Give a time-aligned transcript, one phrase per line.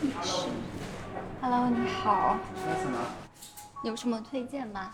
[0.00, 0.48] 是。
[1.42, 2.98] Hello，你好，喝什么？
[3.82, 4.92] 有什么推荐吗？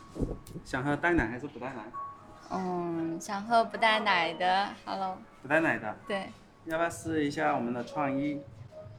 [0.64, 1.84] 想喝带奶还是不带奶？
[2.50, 4.68] 嗯，想喝不带奶的。
[4.84, 6.30] Hello，不带奶的，对，
[6.64, 8.40] 要不要试一下我们的创意？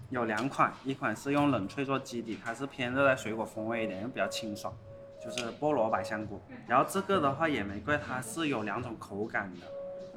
[0.09, 4.74] 有两款，一款是用冷萃做基底，它是偏热带水果风味一点，又比较清爽，
[5.21, 6.39] 就是菠萝百香果。
[6.66, 9.68] 然后这个的话野玫瑰它是有两种口感的，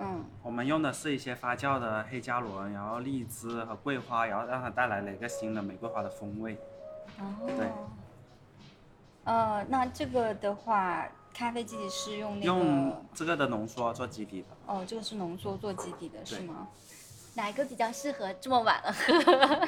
[0.02, 6.58] 嗯，我们用的是一些发酵的黑加仑，然后荔枝和桂花，然后让它带来了一个新的玫瑰花的风味。
[7.18, 7.24] 哦，
[7.56, 7.68] 对。
[9.24, 16.66] 呃，那这个的话，咖啡基底是用那个用，这个的浓缩做基底的，哦，这个是浓缩做基底的，是吗？
[17.34, 19.12] 哪一个比较适合这么晚了喝？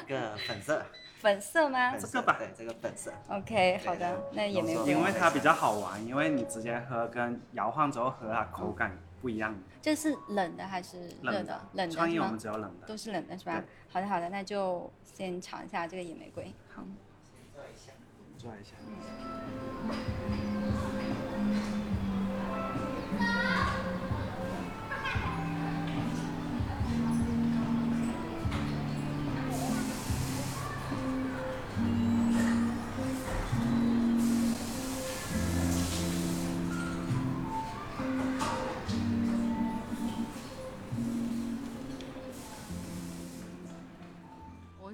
[0.09, 0.83] 这个粉色，
[1.19, 3.13] 粉色吗这个吧对，这个粉色。
[3.29, 9.55] ？OK，好的，那也没有浓缩因为它比较好玩，因为你直接喝跟摇晃之后喝它口感不一样。
[9.83, 11.69] 这是冷的还是热冷的？
[11.75, 12.39] 冷的是吗创意我们？
[12.39, 12.87] 只有冷的。
[12.87, 13.63] 都是冷的是吧？
[13.91, 16.55] 好的好的，那就先尝一下这个野玫瑰。
[16.73, 16.85] 好，
[18.39, 18.73] 转一下。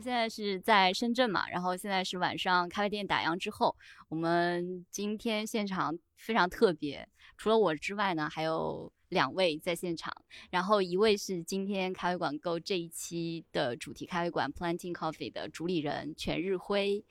[0.09, 3.77] 现在是在深圳嘛，然后现在是晚上咖啡店打烊之后，
[4.09, 7.07] 我们今天现场非常特别，
[7.37, 10.11] 除了我之外呢，还有两位在现场，
[10.49, 17.05] 然后一位是今天咖啡馆购这一期的主题咖啡馆 Planting Coffee 的主理人全日辉。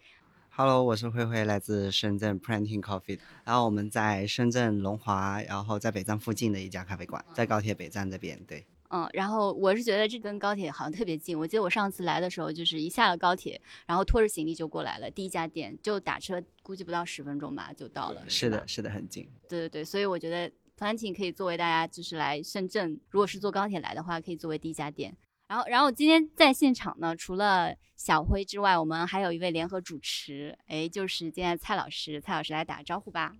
[0.49, 3.19] Hello，我是慧慧，来自深圳 Planting Coffee。
[3.43, 8.43] 然后我们在深圳龙华，然后在北站附近的一家咖啡馆，在高铁北站这边。
[8.45, 11.37] 对，嗯，然后我是觉得这跟高铁好像特别近。
[11.37, 18.23] 我记得我上次来的时候，就是一下了高铁，然后拖着行李就过来了，第一家店就打车，估计不到十分钟吧就到了。
[18.29, 19.29] 是的，是的，很近。
[19.49, 25.15] 对对对，所以我觉得 Planting 可以作为大家就是来深圳，如果是坐高铁来的话，可以作为第一家店。
[25.47, 32.19] 然后，然后今天在现场呢，除了小辉之外，我们还有一位联合主持，哎，就是今天蔡老师。
[32.21, 33.33] 蔡老师来打个招呼吧。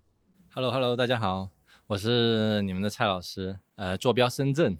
[0.54, 1.50] Hello Hello，大家好，
[1.88, 4.78] 我是你们的蔡老师，呃，坐标深圳。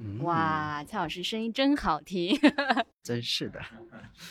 [0.00, 2.38] 嗯，哇，蔡老师声音真好听。
[3.02, 3.60] 真是的。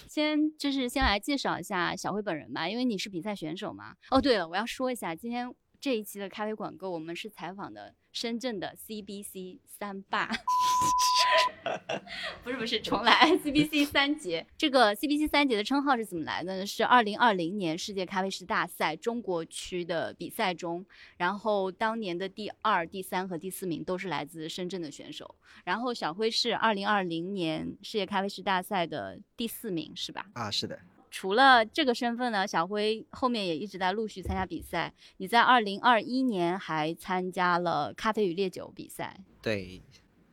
[0.07, 3.95] 先就是先来介绍一下小辉本人吧，因为你是比赛选手嘛。
[4.09, 10.29] 哦，对了，我要说一下，今天这一期的咖啡馆购，我们是采访的深圳的 CBC 三霸，
[12.43, 13.13] 不是不是，重来
[13.43, 14.45] CBC 三杰。
[14.57, 16.65] 这个 CBC 三杰的称号是怎么来的呢？
[16.65, 20.85] 是二零二零年世界咖啡师大赛中国区的比赛中，
[21.17, 25.35] 然后当年的第二、第三和第四名都是来自深圳的选手。
[25.63, 30.25] 然后小辉是二零二零年世界咖啡师大赛的第四名，是吧？
[30.33, 30.79] 啊，是的。
[31.11, 34.93] 除了这个身份呢，小辉后面也一直在陆续参加比赛。
[35.15, 39.81] 你在二零二一年还参加了咖啡与烈酒比赛，对，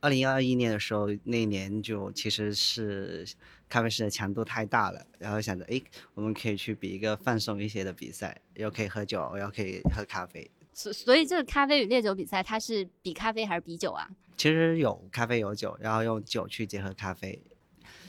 [0.03, 3.25] 二零二一年的时候，那一年就其实是
[3.69, 5.81] 咖啡师的强度太大了，然后想着，诶，
[6.13, 10.51] 我们可以去比一个放松一些的比赛，又可以喝酒，又可以喝咖啡。
[10.73, 14.05] 所所以这个咖啡与烈酒比赛，它是比咖啡还是比酒啊？
[14.35, 17.41] 其实有咖啡有酒，然后用酒去结合咖啡。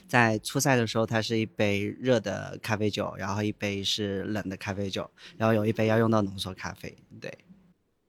[0.09, 6.93] 在初赛的时候，它是一杯热的咖啡酒，然后一杯是冷的咖啡酒，然后有一杯要用到浓缩咖啡。
[7.21, 7.33] 对，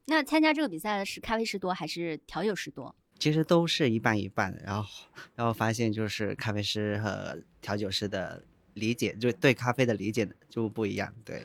[0.06, 2.92] 那参加这个比赛的是咖啡师多还是调酒师多？
[3.18, 4.54] 其实都是一半一半。
[4.64, 8.42] 然后，然后发现就是咖啡师和调酒师的
[8.74, 11.12] 理解，就对咖啡的理解就不一样。
[11.24, 11.42] 对，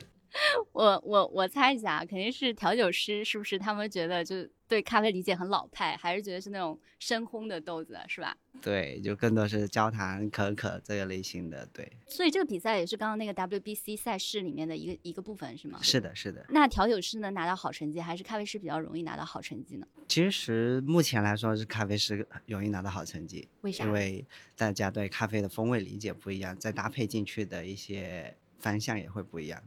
[0.72, 8.36] 我我我猜一下，肯定是调酒师，是不是他们觉得就对咖啡理解很老派，还是觉得是那种深烘的豆子，是吧？
[8.60, 11.66] 对，就更多是焦糖、可可这个类型的。
[11.72, 15.78] 对，所以这个比赛也是刚刚那个 WBC 赛事里面的一个一个部分，是吗？
[15.82, 16.44] 是的，是的。
[16.48, 19.86] 那调酒师能拿到好成绩，还是咖啡师比较容易拿到好成绩呢？
[20.08, 23.84] 其实目前来说是咖啡师容易拿到好成绩，为啥？
[23.84, 24.24] 因为
[24.56, 29.62] 大家对咖啡的风味理解不一样，再搭配进去的一些方向也会不一样。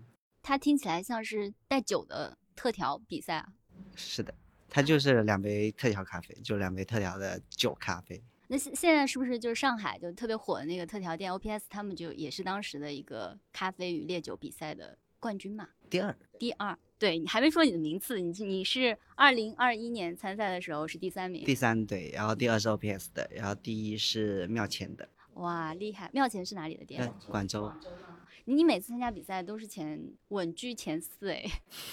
[0.47, 3.51] 它听起来像是带酒的特调比赛啊。
[3.95, 4.31] 是的，
[4.69, 8.24] 它就是两杯特调咖啡，就两杯特调的酒咖啡。
[8.47, 15.69] 那现现在是不是就是上海就特别火的那个特调店 OPS，他们就也是当时的一个咖啡与烈酒比赛的冠军嘛？
[15.89, 26.12] 第二，第二，对你还没说你的名次，你你是二零二一年参赛的时候是第三名，第三对，然后第二是 OPS 的，然后第一是庙前的，哇，厉害！
[26.13, 27.12] 庙前是哪里的店在？
[27.27, 27.74] 广州。
[28.45, 31.44] 你你每次参加比赛都是前稳居前四哎，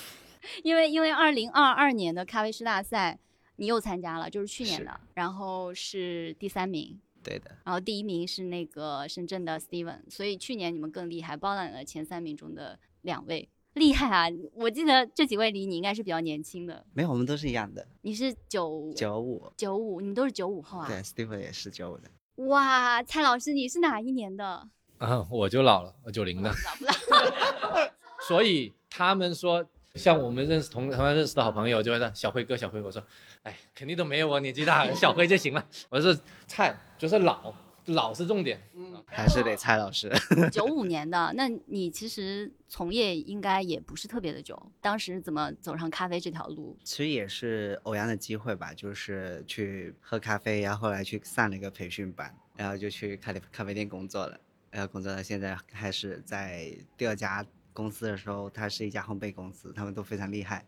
[0.62, 3.18] 因为因为二零二二年的咖啡师大赛
[3.56, 7.50] 你又参加了，就是去年的，然后是第三名，对的。
[7.64, 14.26] 然后第一名是那个深圳的 Steven，所以去年你们更厉害，包揽了前三名中的两位，厉害啊！
[14.54, 20.88] 我记得这几位离你应该是比较年轻的，没有，我们都是一样的，你是九九五，九五，你们都是九五后啊？
[20.88, 22.10] 对，Steven 也是九五的。
[22.46, 24.68] 哇，蔡老师你是哪一年的？
[25.02, 27.90] 啊， 我就老了，我九零的，老不老
[28.28, 29.64] 所以他们说，
[29.96, 33.02] 像我们认识同同样认识的好朋友，就会说小辉哥，小辉，我说，
[33.42, 35.66] 哎，肯定都没有我年纪大，小辉就行了。
[35.90, 36.16] 我说
[36.46, 37.52] 菜就是老，
[37.86, 38.60] 老是重点。
[39.04, 40.10] 还是得蔡老师。
[40.50, 46.78] 九五年的，那你其实从业应该也不是特别的久，当时怎么走上咖啡这条路？
[46.84, 54.38] 其实也是偶然的机会吧，就是去喝咖啡，然后后来去上了一个培训班，然后就去咖啡咖啡店工作了，
[54.72, 60.66] 然后工作到现在开始在第二家公司的时候，它是一家烘焙公司，他们都非常厉害，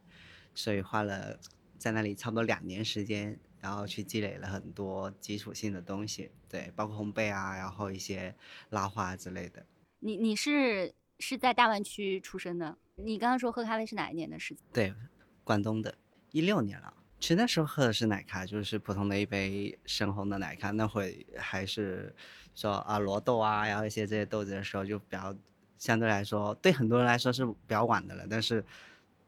[0.55, 1.37] 所以花了
[1.79, 8.35] 在那里差不多两年时间，然后去积累了很多基础性的东西，对，包括烘焙啊，然后一些
[8.69, 9.65] 拉花之类的。
[10.01, 12.77] 你你是是在大湾区出生的？
[12.97, 14.63] 你刚刚说喝咖啡是哪一年的事情？
[14.73, 14.95] 对，
[15.43, 15.97] 广东的，
[16.31, 16.95] 一六年了。
[17.25, 20.71] 其实那时候喝的是奶咖，就是普通的一杯深红的奶咖。
[20.73, 22.15] 那会还是
[22.55, 25.35] 说啊罗豆啊，然后一些这些豆子的时候，就比较
[25.79, 28.27] 相对来说，对很多人来说是比较晚的了。
[28.29, 28.63] 但是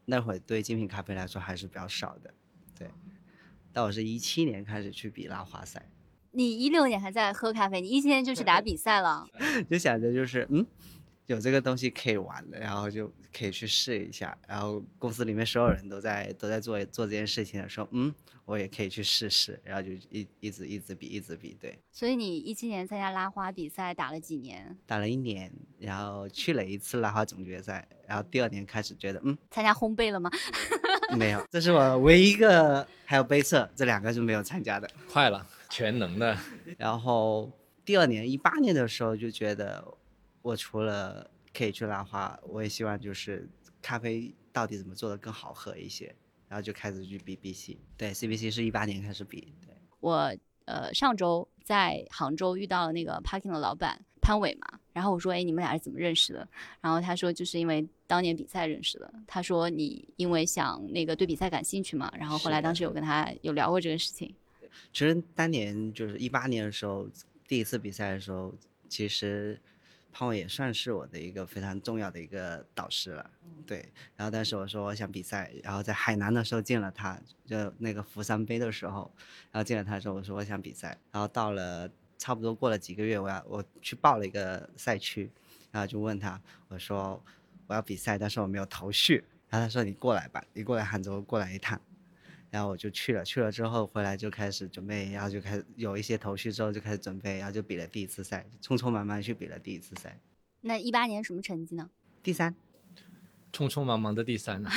[0.05, 2.31] 那会对精品咖啡来说还是比较少的。
[2.77, 2.87] 对，
[3.73, 5.89] 但我是一七年开始去比拉花赛，
[6.33, 9.27] 你一六年还在喝咖啡，你一七年就去打比赛了。
[9.67, 10.63] 就想着就是嗯，
[11.27, 14.37] 有这个东西可以玩的，然后就可以去试一下。
[14.47, 18.13] 然后公司里面所有人都在都在做做这件事情的时候，嗯，
[18.45, 19.59] 我也可以去试试。
[19.63, 24.77] 然后就一一直一直比一直比，对，所以你一七年参加拉花比赛打了几年？
[24.85, 30.31] 打了一年，然后去了一次拉花总决赛，然后第二年开始觉得嗯参加烘焙了吗？
[31.17, 34.89] 没有，这是我唯一一个还有杯测这两个是没有参加的。
[35.11, 36.37] 快了，全能的。
[36.77, 37.51] 然后
[37.83, 39.83] 第二年一八年的时候就觉得，
[40.41, 43.49] 我除了可以去拉花，我也希望就是
[43.81, 46.15] 咖啡到底怎么做的更好喝一些，
[46.47, 47.77] 然后就开始去比 BC。
[47.97, 49.53] 对，CBC 是一八年开始比。
[49.65, 50.35] 对，我
[50.65, 56.47] 呃上周在杭州遇到了那个 Parking 的老板潘伟嘛，然后我说，哎，你们俩是怎么认识的？
[56.81, 59.13] 然后他说，就是因为当年比赛认识的。
[59.25, 64.33] 他说你因为想那个对比赛感兴趣嘛，然后后来当时有跟他有聊过这个事情。
[64.91, 67.07] 其实当年就是一八年的时候，
[67.47, 68.53] 第一次比赛的时候，
[68.89, 69.59] 其实
[70.11, 73.29] 潘伟也算是我的一个非常重要的一个导师了。
[73.65, 79.11] 对，然后当时我说我想比赛，然后在海南的时候见了他，就那个福山杯的时候，
[79.51, 85.29] 然后见了他之后，我说我想比赛，然后到了差不多过了几个月，我要我去报了一个赛区，
[85.71, 87.21] 然后就问他，我说
[87.67, 91.79] 我要比赛，但是我没有头绪，然后他说你过来吧，你过来杭州过来一趟。
[92.49, 100.19] 然后我就去了，去了之后回来就开始准备，然后就开始有一些头绪之后就开始准备，然后就比了第一次赛，匆匆忙忙去比了第一次赛，
[100.61, 101.89] 那一八年什么成绩呢？
[102.23, 102.55] 第三。
[103.53, 104.71] 匆匆忙忙的第三啊，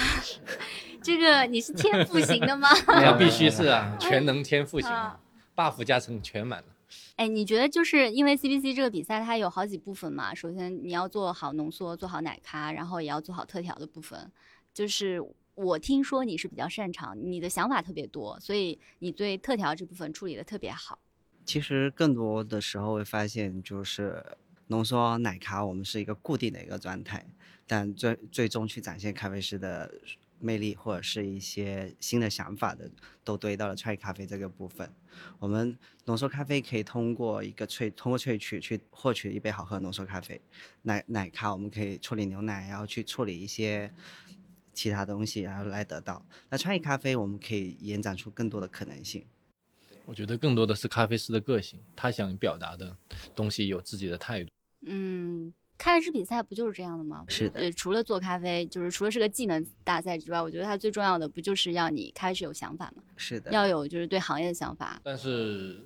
[1.03, 2.69] 这个你是天赋型的吗？
[2.87, 5.21] 那必须是啊，全能天赋型啊
[5.55, 6.67] ，buff 加成全满了。
[7.17, 10.35] 哎，你觉得就是因为 CBC 这个比赛它有好几部分嘛？
[10.35, 14.31] 首先你要做好浓缩，做好奶咖，然后也要做好特调的部分。
[14.73, 15.21] 就是
[15.55, 20.99] 我听说你是比较擅长，你的想法特别多，所以你对特调这部分处理的特别好。
[21.45, 24.25] 其实更多的时候会发现，就是
[24.69, 27.27] 浓缩奶咖，我们是一个固定的一个状态，
[27.67, 29.93] 但最最终去展现咖啡师的
[30.39, 32.91] 魅力或者是一些新的想法的，
[33.25, 34.91] 都堆到了创意咖啡这个部分。
[35.39, 40.41] 我们浓缩咖啡可以通过一个萃，通过萃取去获取一杯好喝的浓缩咖啡。
[40.83, 43.93] 奶奶咖我们可以处理牛奶，然后去处理一些
[44.73, 46.25] 其他东西，然后来得到。
[46.49, 49.25] 那创意咖啡我们可以延展出更多的可能性。
[50.07, 52.97] 我觉得更多的是咖啡师的个性，他想表达的
[53.35, 54.51] 东西有自己的态度。
[54.87, 57.25] 嗯，咖啡师比赛不就是这样的吗？
[57.29, 63.03] 是的呃，除了做咖啡，就是除了是个技能大赛之外，我觉得它最重要的不就是要你开始有想法吗？
[63.17, 65.01] 是的，要有就是对行业的想法。
[65.05, 65.79] 但是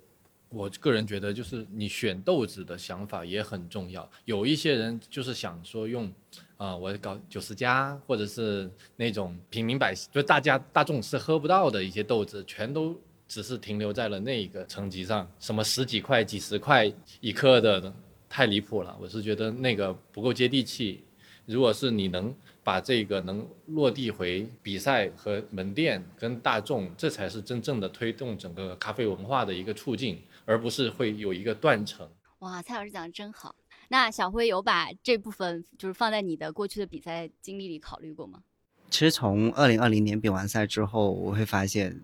[0.48, 4.08] 我个人觉得，就是你选豆子的想法也很重要。
[4.24, 6.10] 有一些人就是想说用，
[6.56, 17.92] 啊、我搞九十加，或者是那种平民百姓，就大家大众是喝不到的一些豆子，全都只是停留在了那一个层级上，什么十几块、几十块一克的，
[18.28, 18.96] 太离谱了。
[19.00, 21.04] 我是觉得那个不够接地气。
[21.46, 32.08] 如果是你能把这个能落地回比赛和门店跟大众，这才是真正的推动整个咖啡文化的一个促进，而不是会有一个断层。
[32.38, 33.54] 哇，蔡老师讲的真好。
[33.88, 38.42] 那小辉有把这部分就是放在你的过去的比赛经历里考虑过吗？
[38.90, 42.00] 其实从二零二零年比完赛之后，我会发现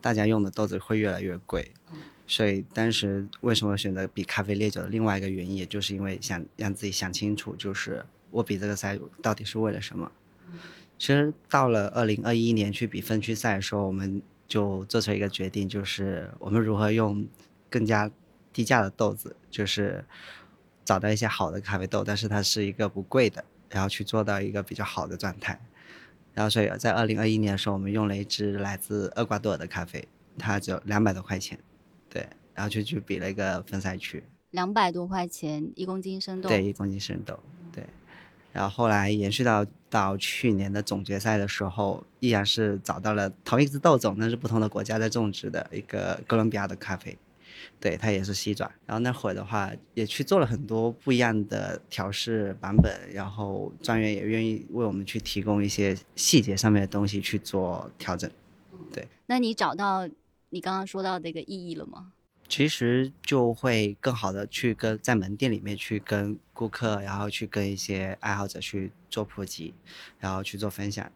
[0.00, 1.72] 大家用的豆子会越来越贵，
[2.26, 10.10] 所以当时为什么选择比咖啡烈酒的另外一个原因，也就是因为想让自己想清楚，就是我比这个赛到底是为了什么。
[10.98, 17.26] 其实到了二零二一年去比分区赛的时候，我们就做出一个决定，就是我们如何用
[17.70, 18.10] 更加
[18.52, 20.04] 低价的豆子，就是
[20.84, 25.58] 找到一些好的咖啡豆，但是它是一个不贵的，然后去做到一个比较好的状态。
[26.32, 30.06] 然后所以在二零二一年的时候，我们用了一支来自厄瓜多尔的咖啡，
[30.38, 31.58] 它只有两百多块钱，
[32.10, 37.38] 对，然后就去比了一个分赛区，两百多块钱一公斤生豆，对，一公斤生豆，
[37.72, 37.84] 对。
[38.52, 47.18] 然后后来延续到到去年的总决赛的时候，依然是找到了同一只豆种，但是不同的国家在种植的一个哥伦比亚的咖啡，
[47.80, 48.70] 对，它也是西爪。
[48.86, 58.30] 然后那会儿的话，也去做了很多不一样的调试版本，然后专员也愿意为我们去提供一些细节上面的东西去做调整。
[58.92, 60.08] 对那你找到
[60.50, 62.12] 你刚刚说到的一个意义了吗？
[62.46, 69.72] 其实就会更好的去跟在门店里面去跟顾客，然后去跟一些爱好者去做普及，
[70.20, 71.10] 然后去做分享。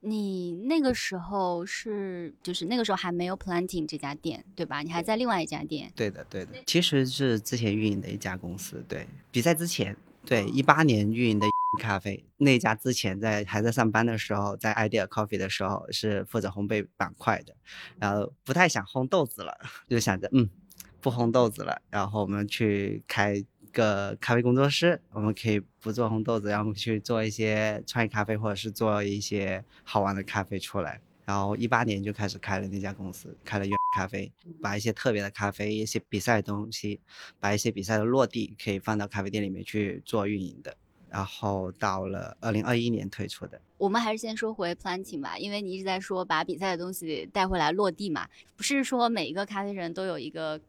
[0.00, 4.82] 你那个时候是就是那个时候还没有 Planting 这家店，对吧？
[4.82, 5.92] 你还在另外一家店。
[5.96, 8.84] 对的，对的，其实是之前运营的一家公司。
[8.88, 11.46] 对，比赛之前，对一八年运营的
[11.80, 17.54] 咖啡那家之前在还在上班的时候，在 Idea Coffee 的时候是负责烘焙板块的，
[17.98, 20.48] 然后不太想烘豆子了， 就想着嗯
[21.00, 23.44] 不烘豆子了，然后我们去开
[23.78, 31.00] 个咖啡工作室，我们可以不做红豆子，然后去做一些创意咖啡或者是做一些好玩的咖啡出来。
[31.24, 36.98] 然后一八年就开始开了那家公司，开了远咖啡，把一些特别的咖啡、一些比赛的东西，
[37.38, 40.76] 把一些比赛的落地可以放到咖啡店里面去做运营的。
[41.10, 43.60] 然后到了二零二一年推出的。
[43.78, 50.60] 我们还是先说回 Planting 吧，因为你一直在说把比赛的东西带回来落地嘛，不是说每一个咖啡人都有一个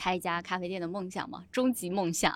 [0.00, 1.44] 开一家咖啡店的梦想吗？
[1.52, 2.32] 终极梦想，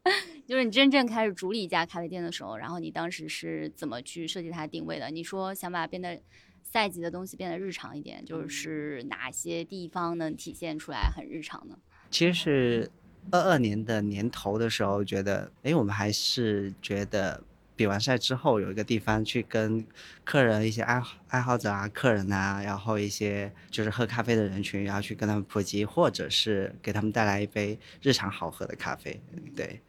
[0.46, 5.10] 就是你真正开始主理一家咖啡店的时候，然后你当时是怎么去设计它的定位的？
[5.10, 6.20] 你说想把变得
[6.62, 11.78] 赛级的东西变得日常一点，就是哪些地方能体现出来很日常呢？
[12.10, 12.90] 其实是
[13.30, 17.42] 二二年的年头的时候，觉得，哎，我们还是觉得
[17.74, 19.84] 比完赛之后有一个地方去跟
[20.22, 29.20] 客人、一些爱好爱好者啊、客人啊，然后一些就是喝咖啡的人群，然后去跟他们普及，或者是给他们带来一杯日常好喝的咖啡，
[29.54, 29.82] 对。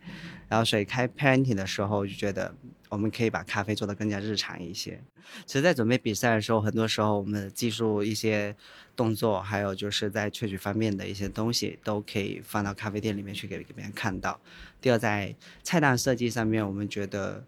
[0.50, 2.54] 然后所以开 parenting 的时候就觉得
[2.90, 5.02] 我们可以把咖啡做得更加日常一些。
[5.46, 8.54] 其实，在准备比赛的时候，很多时候我们技术一些
[8.94, 14.38] 动作，还有就是在萃取方面的一些东西，都可以放到咖啡店里面去给给别人看到。
[14.82, 17.46] 第二，在菜单设计上面，我们觉得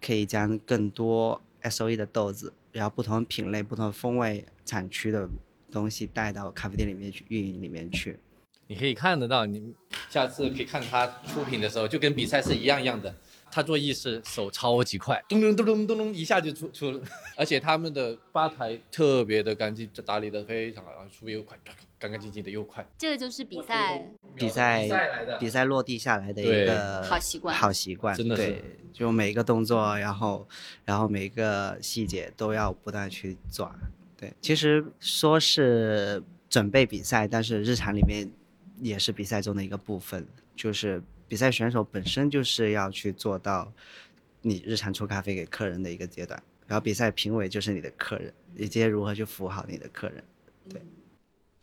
[0.00, 5.28] 可以将更多 S O E 的豆子，然后不同品类、不同风味、产区的
[5.70, 8.18] 东西带到咖啡店里面去运营里面去。
[8.68, 9.74] 你可以看得到，你
[10.08, 13.14] 下次可以看他出品的时候，就跟比赛是一样一样的。
[13.54, 17.02] 他做意式手超级快，咚咚咚咚咚咚一下就出出了，
[17.36, 21.58] 而且他们的吧台特别的干净，打理的非常好，然后出又快，
[22.02, 22.84] 干干净净的又快。
[22.98, 24.04] 这个就是比赛
[24.34, 24.88] 比赛
[25.38, 30.48] 比赛落地下来的一个好习惯，好习惯，真的是对，就每一个动作，然后
[30.84, 33.72] 然后每一个细节都要不断去抓。
[34.16, 38.28] 对，其实说是准备比赛，但是日常里面
[38.80, 43.72] 也是比赛中的一个部分，就是比赛选手本身就是要去做到
[44.40, 50.24] 你日常出咖啡给客人的一个阶段，然后比赛评委就是你的客人，以及如何去服务好你的客人。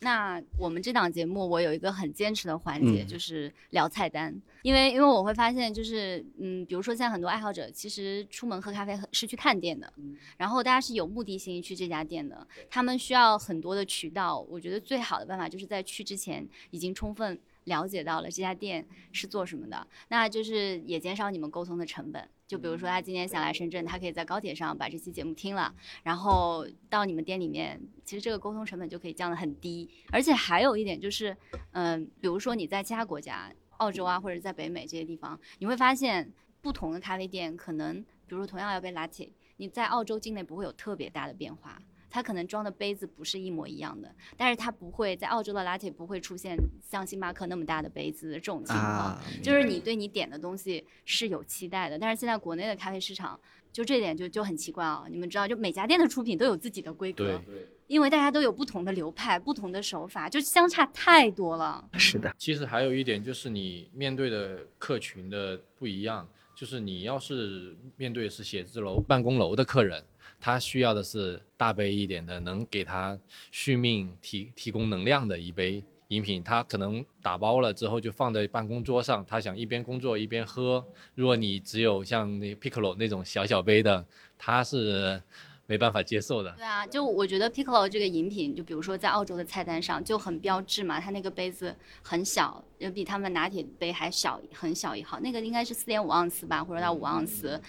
[0.01, 4.33] 那我们这档节目，我有一个很坚持的环节，嗯就是聊菜单。
[4.61, 9.91] 因为因为我会发现，就是嗯，比如说现在很多爱好者，其实出门喝咖啡是去探店的，
[10.37, 14.39] 然后大家是有目的性去这家店的，他们需要很多的渠道。
[14.49, 22.27] 我觉得最好的办法就是在去之前已经充分了解到了这家店是做什么的，那就是也减少你们沟通的成本。
[22.49, 29.87] 就比如说他今天想来深圳，他可以在高铁上把这期节目听了，然后到你们店里面，其实这个沟通成本就可以降得很低。
[30.11, 31.37] 而且还有一点就是，
[31.73, 41.79] 嗯、比如说你在其他国家，澳洲啊或者在北美这些地方，你会发现不同的咖啡店可能，比如说同样要杯 latte，你在澳洲境内不会有特别大的变化。
[42.09, 48.87] 它可能装的杯子不是一模一样的，但是它不会在澳洲的 latte 不会出现像星巴克那么大的杯子这种情况。
[48.87, 53.39] 啊，就是你对你点的东西是有期待的，但是现在国内的咖啡市场
[53.71, 55.05] 就这点就就很奇怪啊！
[55.09, 61.87] 你们知道，就每家店的出品都有自己的规格对，，因为大家都有不同的流派、不同的手法，就相差太多了。
[61.93, 66.27] 是的，其实还有一点就是你面对的客群的不一样，
[66.59, 70.03] 就是你要是面对是写字楼、办公楼的客人，
[70.41, 73.17] 他需要的是大杯一点的，能给他
[73.49, 80.85] 续命、提提供能量的一杯饮品，他可能打包了之后就放在办公桌上，他想一边工作一边喝。
[81.15, 84.05] 如果你只有像那 Piccolo 那种小小杯的，
[84.37, 85.21] 他是
[85.65, 86.51] 没办法接受的。
[86.57, 97.61] 对啊，就我觉得 Piccolo 这个饮品，就比如说在澳洲的菜单上就很标志嘛，它那个杯子很小，就比他们拿铁杯还小，很小一号，那个应该是四点五盎司吧，或者到五盎司。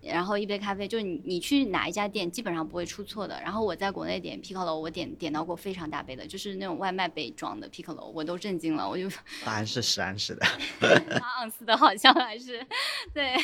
[0.00, 3.40] 然后一杯咖啡，就是你你去哪一家店，基本上不会出错的。
[3.40, 9.08] 然后我在国内点 Piccolo，我点点到过非常大杯的，就是那种外卖杯装的 Piccolo，我都震惊了，我就
[9.44, 10.46] 答案是十盎司的。
[11.18, 12.64] 八盎司的好像还是
[13.12, 13.34] 对，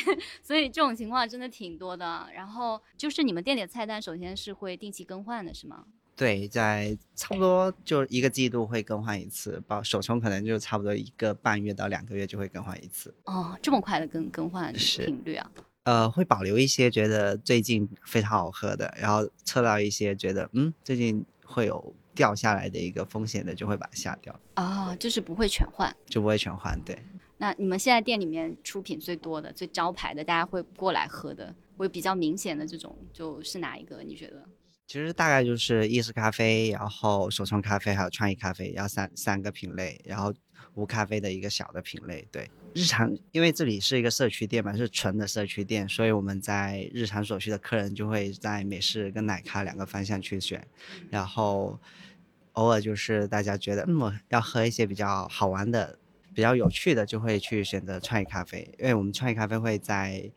[0.41, 2.27] 所以这种情况真的挺多的。
[2.33, 5.83] 然后就是你们店里的菜单，首先是会定期更换的，是吗？
[6.15, 13.13] 对，在差不多就一个季度会更换一次，包首冲可能就差不多一个半月到两个月就会更换一次。
[13.25, 15.51] 哦，这么快的更更换频率啊？
[15.83, 25.93] 呃，会保留一些觉得最近非常好喝的，然后测到一些觉得嗯最近会有掉下来的一个风险的，就会把它下掉，哦，就是不会全换。
[26.07, 26.79] 就不会全换。
[26.85, 26.97] 对，
[27.37, 34.01] 那你们现在店里面出品最多的、最招牌的，大家会过来喝的，会比较明显的这种，就是哪一个？
[34.01, 34.43] 你觉得？
[34.87, 40.31] 其实大概就是意式咖啡，然后手冲咖啡，还有创意咖啡，然后三三个品类，然后
[40.75, 42.27] 无咖啡的一个小的品类。
[42.31, 50.65] 对，日常因为这里是一个社区店嘛，是纯的社区店，所以我们在日常所需的客人就会在美式跟奶咖两个方向去选，
[51.09, 51.79] 然后
[52.53, 55.97] 偶尔就是大家觉得嗯要喝一些比较好玩的、
[56.31, 60.31] 比较有趣的，就会去选择创意咖啡，因为我们创意咖啡会在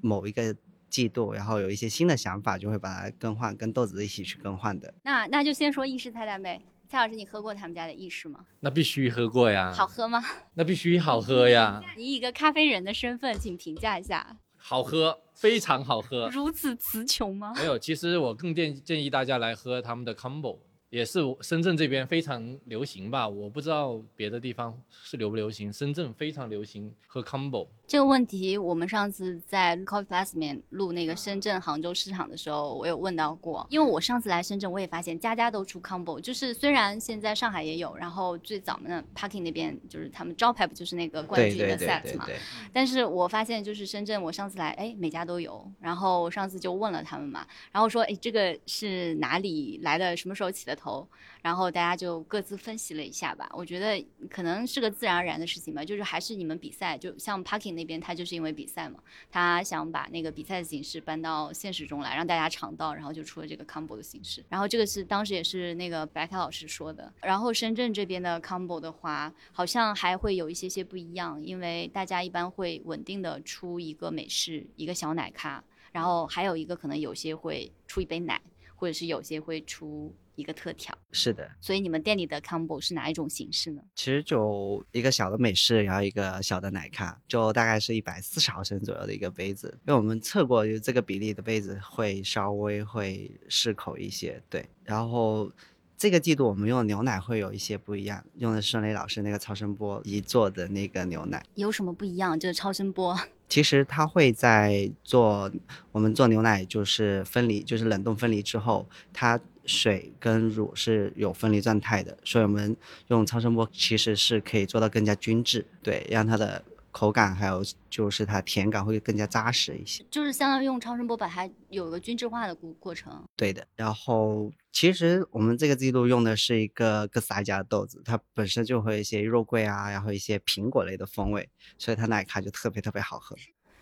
[0.00, 0.56] 某一个。
[0.94, 4.94] 季度，然后有一些新的想法，就会把它更换，跟豆子一起去更换的。
[5.02, 6.62] 那那就先说意式菜单呗。
[6.88, 8.46] 蔡老师，你喝过他们家的意式吗？
[8.60, 9.72] 那必须喝过呀。
[9.72, 10.22] 好喝吗？
[10.54, 11.82] 那必须好喝呀。
[11.98, 14.36] 你以一个咖啡人的身份，请评价一下。
[14.56, 16.28] 好喝，非常好喝。
[16.28, 17.52] 如此词穷吗？
[17.56, 20.60] 没有，其实我更建建议大家来喝他们的 combo。
[20.90, 25.72] 也是深圳这边非常流行吧，我不知道别的地方是流不流行。
[25.72, 33.66] 深圳非常流行喝 combo 这个问题，我们上次在 Coffee Plus 里面录那个深圳、杭州市场的时候，我有问到过。
[33.68, 42.26] 因为我上次来深圳，我也发现家家都出 combo，就是虽然现在上海也有，然后最早呢 Parking 那边就是他们招牌不就是那个冠军的 set 嘛？
[42.72, 45.70] 但是我发现就是深圳，我上次来，哎，每家都有。
[45.78, 50.16] 然后我上次就问了他们嘛，然后说，哎，这个是哪里来的？
[50.16, 51.06] 什么时候起的头？
[51.44, 53.46] 然后大家就各自分析了一下吧。
[53.52, 58.98] 我觉得可能是个自然而然的事情吧，就是还是你们比赛，就像 Parking 那边，他就是因为比赛嘛，
[59.30, 64.42] 他想把那个比赛的形式搬到现实中来，让大家尝到，然后就出了这个 combo 的形式。
[64.48, 67.12] 然后这个是当时也是那个白凯老师说的。
[67.20, 78.40] 然后深圳这边的 combo 的话，好像还会有一些些不一样，因为大家一般会稳定的出一个美式，一个小奶咖，然后还有一个可能有些会出一杯奶，
[78.76, 80.10] 或者是有些会出。
[80.36, 83.82] 一个特调是的，所以你们店里的 combo 是哪一种形式呢？
[83.94, 89.68] 其实就一个小的美式，然后一个小的奶咖，就大概是一百四十毫升左右的一个杯子。
[89.86, 94.42] 因为我们测过，就这个比例的杯子会稍微会适口一些。
[94.50, 95.50] 对，然后
[95.96, 101.44] 这个季度我们用的牛奶会有一些不一样，用的是孙雷老师那个超声波一做的那个牛奶。
[101.54, 102.38] 有什么不一样？
[102.38, 103.16] 就是超声波？
[103.48, 105.50] 其实它会在做
[105.92, 109.40] 我们做牛奶，就是分离，就是冷冻分离之后，它。
[109.66, 112.76] 水跟乳是有分离状态的，所以我们
[113.08, 120.04] 用超声波其实是可以做到更加均质，对，让它的口感还有就是它甜感会更加扎实一些。
[120.10, 123.24] 就是相当于用超声波把它有个均质化的过过程。
[123.36, 131.48] 对的，然后其实我们这个季度用的是一个哥斯达家的豆子，它本身就会一些肉桂啊，然后一些苹果类的风味，
[131.78, 133.34] 所以它奶咖就特别特别好喝。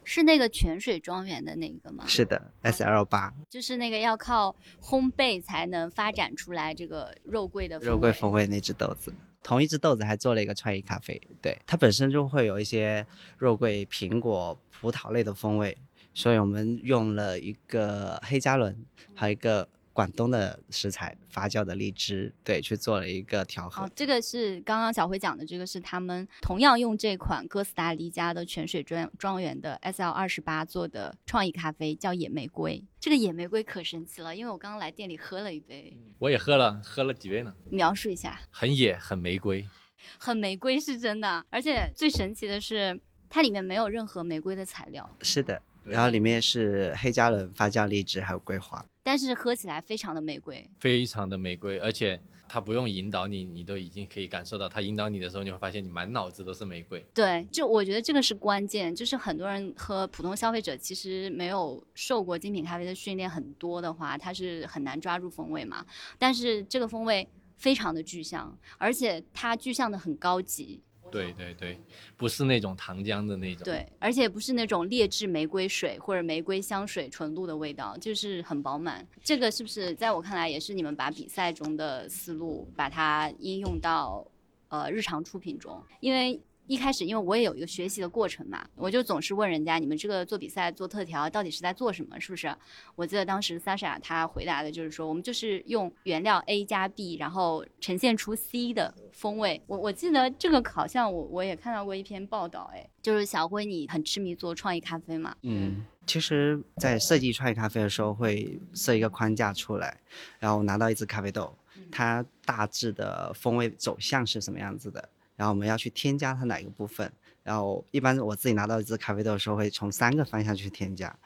[0.04, 2.04] 是那个泉水庄园的那个吗？
[2.06, 9.14] 是的，S L 八，就是那个要靠烘焙才能发展出来这个肉桂的肉桂风味那只豆子。
[9.42, 13.06] 同一只豆子还做了一个创意咖啡，对，它本身就会有一些
[13.38, 15.76] 肉桂、苹果、葡萄类的风味，
[16.14, 18.84] 所以我们用了一个黑加仑，
[19.14, 19.68] 还有一个。
[19.92, 23.85] 广东的食材发酵的荔枝，对，去做了一个调和。
[23.85, 32.85] 哦，这个是刚刚小辉讲的，这个是他们同样用这款哥斯达黎加的泉水庄庄园的 S L 二十八做的创意咖啡，叫野玫瑰。
[32.98, 37.55] 这个野玫瑰可神奇了，因为我刚刚来店里喝了一杯，我也喝了，喝了几杯呢？
[37.70, 39.68] 描述一下，很野，很玫瑰，
[40.18, 45.16] 很玫瑰是真的，而且最神奇的是，它里面没有任何玫瑰的材料。
[45.20, 45.61] 是的。
[45.85, 57.05] 然后里面是黑加仑发酵荔枝，还有桂花，但是喝起来非常的玫瑰，非常的玫瑰，而且它不用引导你，你都已经可以感受到，它引导你的时候，你会发现你满脑子都是玫瑰。
[57.12, 65.85] 对，就我觉得这个是关键，就是很多人和普通消费者其实没有受过精品咖啡的训练很多的话，他是很难抓住风味嘛。
[66.18, 67.29] 但是这个风味。
[67.59, 70.83] 非常的具象，而且它具象的很高级。
[71.12, 71.79] 对对对，
[72.16, 73.62] 不是那种糖浆的那种。
[73.64, 79.07] 对，而且不是那种劣质玫瑰水或者玫瑰香水纯露的味道，就是很饱满。
[79.22, 84.27] 这个是不是在我看来也是你们把比赛中的思路把它应用到
[84.68, 85.81] 呃日常出品中？
[86.01, 92.18] 因为一开始因为我也有一个学习的过程嘛，我就总是问人家你们这个做比赛做特调到底是在做什么？
[92.20, 92.55] 是不是？
[92.94, 99.61] 我记得当时 Sasha 他回答的就是说我们就是用原料 A 加 B，然后呈现出 C 的风味。
[99.66, 105.35] 我我记得这个好像我我也看到过一篇报道，哎，就是小辉你很痴迷做创意咖啡嘛？
[105.42, 109.98] 嗯，其实，在设计创意咖啡的时候，会设一个框架出来，
[110.38, 111.57] 然后拿到一支咖啡豆，
[111.90, 115.09] 它大致的风味走向是什么样子的，
[115.42, 117.12] 然后我们要去添加它哪个部分。
[117.42, 121.18] 然后一般我自己拿到一支咖啡豆的时候，会从三个方向去添加。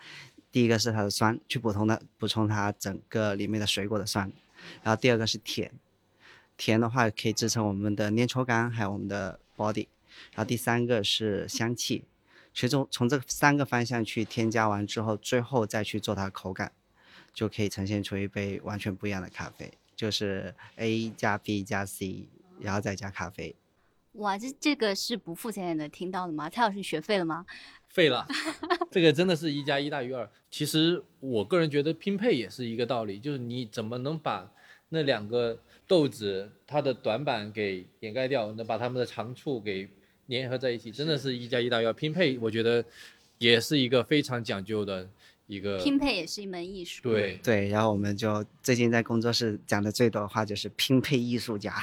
[0.50, 4.32] 第一个是它的酸，去补充的补充它整个里面的水果的酸。
[4.82, 5.70] 然后第二个是甜，
[6.56, 9.88] 甜的话可以支撑我们的粘稠感，还有我们的 body。
[10.32, 12.06] 然后第三个是香气，
[12.54, 16.72] 其中从从这三个方向去添加完之后，最后再去做它的口感，
[17.34, 22.26] 就可以呈现出一杯完全不一样的咖啡，就是 A 加 B 加 C，
[22.58, 23.54] 然后再加咖啡。
[24.16, 26.48] 哇，这这个是不付钱也能听到的吗？
[26.48, 27.44] 蔡老师，你学废了吗？
[27.88, 28.26] 废了，
[28.90, 30.28] 这个真的是一加一大于二。
[30.50, 34.50] 其实我个人觉得拼配也是一个道理，就是你怎么能把
[34.90, 39.88] 那两个豆子它的短板给掩盖掉，能把它们的长处给
[40.28, 41.92] 粘合在一起，真的是一加一大于二。
[41.92, 42.84] 拼配我觉得
[43.38, 45.08] 也是一个非常讲究的
[45.46, 47.02] 一个拼配也是一门艺术。
[47.02, 51.74] 对，对，然后我们就最近在工作室讲的最多的话就是拼配艺术家。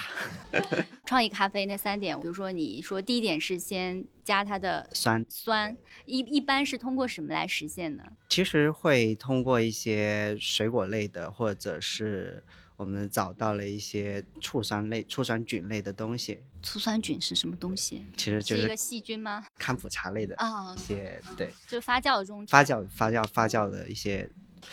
[1.05, 8.03] 创意咖啡那三点，比如说你说第一点是先加它的酸酸，一一般是通过什么来实现呢？
[8.29, 12.43] 其实会通过一些水果类的，或者是
[12.75, 18.05] 我们找到了一些醋酸类、醋酸菌类的东西，醋酸菌是什么东西？
[18.17, 19.45] 其实就是一个细菌吗？
[19.57, 24.29] 康普茶类的啊一，些，对，就发酵中发酵、发酵、发酵的一些，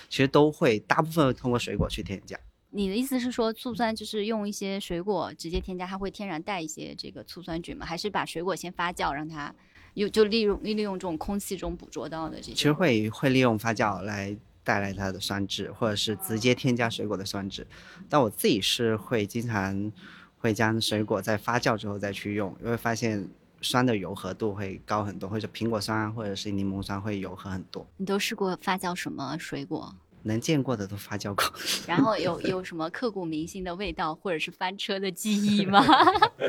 [0.09, 2.39] 其实都会大部分通过水果去添加。
[2.73, 7.85] 你的意思是说，醋酸就是用一些水果直接添加，它会天然带一些这个醋酸菌吗？
[7.85, 9.53] 还是把水果先发酵，让它
[9.95, 12.53] 有就利用利用这种空气中捕捉到的这些？
[12.53, 17.67] 其实会会利用发酵来带来它的酸质，或者是直接添加水果的酸质。
[18.09, 19.91] 但我自己是会经常
[20.39, 23.29] 会将水果在发酵之后再去用，因为发现
[23.61, 27.87] 酸的柔和度会高很多，或者苹果酸啊或者是柠檬酸会柔和很多。
[27.97, 29.95] 你都试过发酵什么水果？
[30.23, 31.45] 能见过的都发酵过。
[31.87, 35.83] 然后有 有什么刻骨铭心的味道，或者是翻车的记忆吗？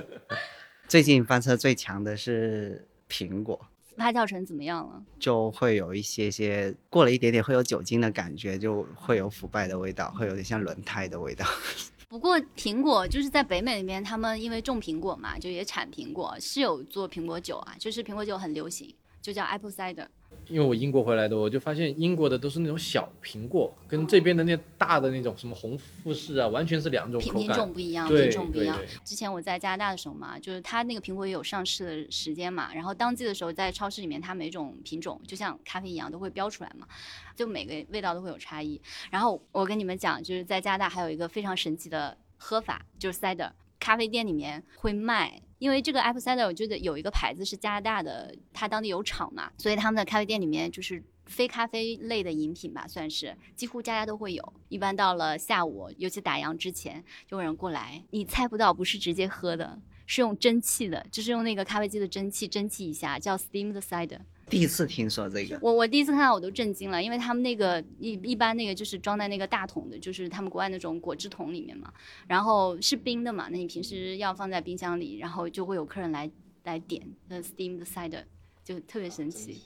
[0.90, 3.68] 最近翻车最强的是苹果，
[4.02, 5.02] 发酵成怎么样了？
[5.20, 11.46] 就会有一些些过了一点点会有酒精的感觉，就会有腐败的味道，会有点像轮胎的味道。
[12.10, 20.08] 不过苹果就是在北美那边，他们因为种苹果嘛，就也产苹果，是有做苹果酒啊，就是苹果酒很流行，就叫 apple cider。
[20.48, 27.58] 因为我英国回来的，我就发现英国的都是那种小苹果，跟这边的那大的那种什么红富士啊，完全是两种品品口感。
[27.58, 28.78] 种不一样，品种不一样。
[29.06, 36.88] 之前我在加拿大的时候嘛，就是它那个苹果也有上市的时间嘛，然后当季的时候在超市里面，它每种品种就像咖啡一样都会标出来嘛，
[37.36, 38.82] 就每个味道都会有差异。
[39.10, 45.42] 然后我跟你们讲，就是在加拿大还有一个非常神奇的喝法，就是 cider，咖啡店里面会卖。
[45.62, 54.54] 因为这个 apple cider，我觉得有一个牌子是加拿大的，它当地有厂嘛，所以他们的咖啡店里面就是非咖啡类的饮品吧，算是几乎家家都会有。
[54.70, 64.22] 一般到了下午，尤其打烊之前，就有人过来，你猜不到，不是直接喝的，是用蒸汽的，就是用那个咖啡机的蒸汽蒸汽一下，叫 steamed cider。
[64.52, 71.92] 第一次听说这个，我我第一次看到我都震惊了，因为他们那个一一般那个就是装在那个大桶的，就是他们国外那种果汁桶里面嘛，
[72.28, 76.30] 然后是冰的嘛，那你平时要放在冰箱里，然后就会有客人来
[76.66, 78.26] 来点那 steamed cider，
[78.62, 79.62] 就特别神奇。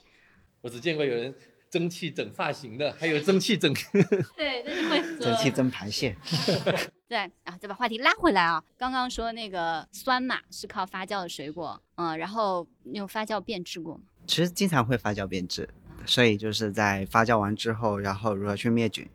[0.60, 1.34] 我只见过有人
[1.68, 3.74] 蒸汽整发型的，还有蒸汽整。
[4.36, 6.16] 对，那是会喝蒸汽蒸螃蟹。
[7.08, 8.62] 对，啊，再把话题拉回来啊。
[8.76, 14.04] 刚刚说那个酸嘛是靠发酵的水果，嗯，然后用发酵变质过吗？
[14.26, 15.68] 其实经常会发酵变质，
[16.04, 19.08] 所以就是在发酵完之后，然后如何去灭菌，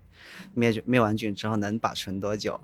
[0.53, 2.59] 灭菌灭完菌之后能保存多久？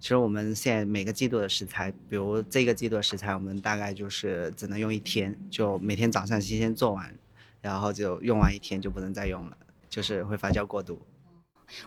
[0.00, 7.14] 其实我们现在每个季度的食材，比如这个季度的食材，我们大概就是只能用一天，就每天早上新鲜做完，
[7.60, 9.56] 然后就用完一天就不能再用了，
[9.88, 11.00] 就是会发酵过度。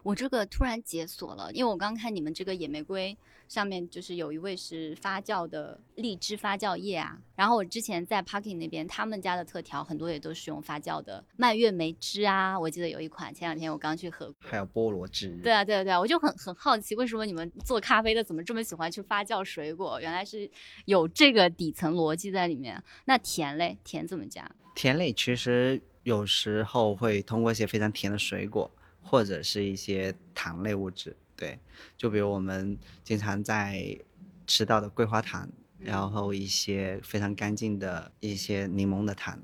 [0.01, 14.35] 我这个突然解锁了，因为我刚看你们这个野玫瑰上面就是有一位是发酵的荔枝发酵液啊，然后我之前在 Parking 那边，他们家的特调很多也都是用发酵的蔓越莓汁啊，我记得有一款前两天我刚去喝过。
[14.39, 15.39] 还有菠萝汁。
[15.43, 19.99] 对啊，对啊，对啊，我就很很好奇，为什么你们做咖啡的怎么这么喜欢去发酵水果？
[20.01, 20.49] 原来是
[20.85, 22.81] 有这个底层逻辑在里面。
[23.05, 24.49] 那甜嘞，甜怎么加？
[24.73, 28.69] 甜类其实有时候会通过一些非常甜的水果，
[29.01, 31.15] 或者是一些糖类物质。
[31.35, 31.59] 对，
[31.97, 33.99] 就比如我们经常在
[34.47, 39.39] 吃到的桂花糖，然后一些非常干净的一些柠檬的糖，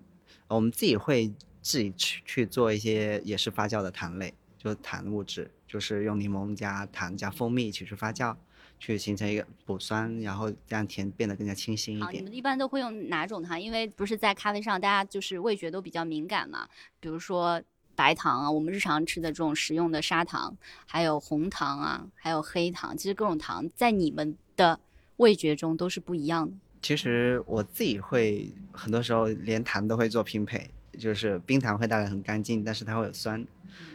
[0.47, 8.35] 我们自己会自己去去做一些也是发酵的糖类，就是糖物质，就是用柠檬加糖加蜂蜜一起去发酵，
[8.79, 12.29] 去形成一个补酸，然后让甜变得更加清新一点，你。
[12.29, 13.59] 们一般都会用哪种糖？
[13.59, 16.67] 因为不是在咖啡上，大家就是味觉都比较敏感嘛。
[16.99, 17.61] 比如说
[18.01, 24.79] 白糖啊，我们日常吃的这种食用的砂糖，还有红糖啊，还有黑糖，其实各种糖在你们的
[25.17, 26.57] 味觉中都是不一样的。
[26.81, 33.45] 其实我自己会很多时候连糖都会做拼配，就是冰糖会带来很干净，但是它会有酸，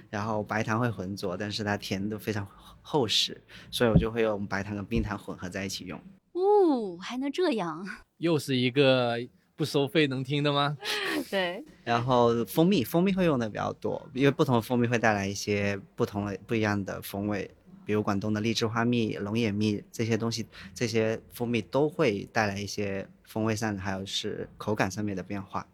[0.09, 2.47] 然后白糖会浑浊，但是它甜度非常
[2.83, 3.43] 厚实，
[3.73, 6.01] 所以我就会用白糖跟冰糖混合在一起用。
[6.31, 7.85] 哦，还能这样？
[8.19, 9.19] 又是一个
[9.57, 10.77] 不收费能听的吗？
[11.31, 17.51] 对，然后蜂蜜，蜂蜜会用的比较多，因为不同的蜂蜜会带来一些不同的不一样的风味，
[17.87, 25.67] 比如广东的荔枝花蜜、龙眼蜜这些东西，这些蜂蜜都会带来一些风味上还有是口感上面的变化。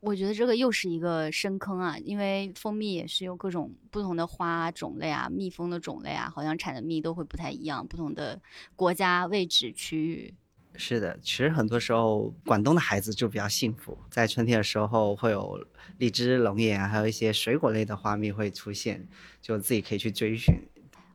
[0.00, 8.40] 我觉得这个又是一个深坑啊，因为蜂蜜也是有各种不同的花种类啊，蜜蜂的种类啊，好像产的蜜都会不太一样，不同的
[8.76, 10.34] 国家、位置、区域。
[10.76, 15.66] 是的，其实很多时候广东的孩子就比较幸福，在春天的时候会有
[15.98, 19.06] 荔枝、龙眼，还有一些水果类的花蜜会出现，
[19.42, 20.54] 就自己可以去追寻。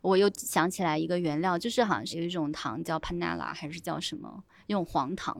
[0.01, 5.35] 我又想起来一个原料，就是好像是有一种糖叫 panala 还是叫什么，用黄糖，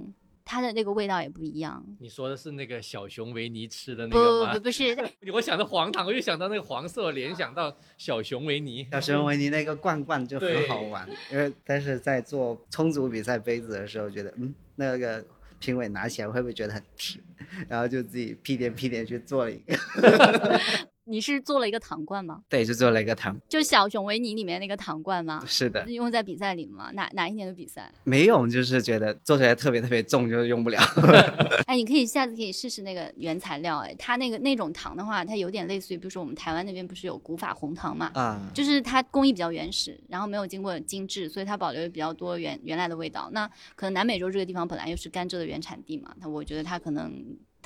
[0.45, 1.84] 它的那个味道也不一样。
[1.99, 4.53] 你说的是那个小熊维尼吃的那个吗？
[4.53, 4.95] 不不不是，
[5.34, 8.88] 我想到黄糖，我又想到那个黄色，联想到小熊维尼。
[8.91, 15.25] 小熊维尼那个罐罐就很好玩，因为但是在做充足比赛杯子的时候，觉得嗯那个
[15.60, 17.23] 评委拿起来会不会觉得很甜，
[17.67, 19.75] 然后就自己屁颠屁颠去做了一个，
[21.08, 22.41] 你是做了一个糖罐吗？
[22.50, 23.38] 对，就做了一个糖。
[23.48, 25.44] 就小熊维尼里面那个糖罐吗？
[25.46, 26.89] 是的，用在比赛里吗？
[26.94, 27.91] 哪哪一年的比赛？
[28.04, 30.80] 没有，就是觉得做出来特别特别重，就是用不了。
[31.68, 33.78] 哎，你可以下次可以试试那个原材料。
[33.80, 38.12] 哎，它那个那种糖的话，它有点类似于，比如说我们台湾那边不是有古法红糖嘛？
[38.15, 43.30] 啊，就是它工艺比较原始，然后没有经过精致，所以它保留了比较多原原来的味道。
[43.32, 47.13] 那可能南美洲这个地方本来又是甘蔗的原产地嘛，那我觉得它可能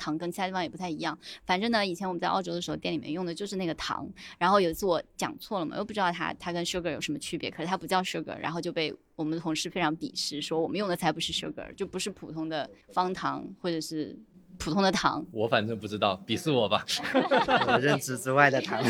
[0.00, 1.16] 糖跟其他地方也不太一样。
[1.44, 4.08] 反正呢，以前我们在澳洲的时候，店里面用的就是那个糖。
[4.38, 14.18] 然后有一次我讲错了嘛，又不知道它它跟 sugar 有什么区别，可是它不叫 sugar，然后就被我们的同事非常鄙视，说我们用的才不是 sugar，就不是普通的方糖或者是
[14.58, 15.24] 普通的糖。
[15.32, 16.84] 我反正不知道，鄙视我吧。
[17.68, 18.82] 我认知之外的糖。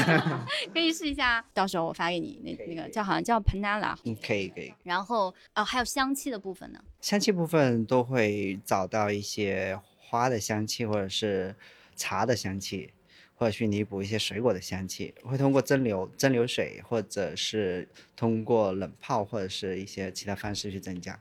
[0.73, 4.73] 可以试一下，到时候我发给你那那个叫好像叫 panala，嗯，可以可以。
[4.83, 6.81] 然后哦还有香气的部分呢。
[7.01, 9.79] 香气部分都会找到一些
[10.11, 11.55] 花的香气，或者是
[11.95, 12.93] 茶的香气，
[13.37, 15.15] 或者去弥补一些水果的香气。
[15.23, 21.17] 会通过蒸馏、蒸馏水，或者是通过冷泡，或者是一些其他方式去增加。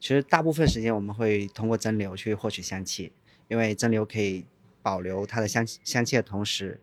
[0.00, 3.12] 其实大部分时间我们会通过蒸馏去获取香气，
[3.48, 4.46] 因为蒸馏可以
[4.80, 6.80] 保留它的香香气的同时，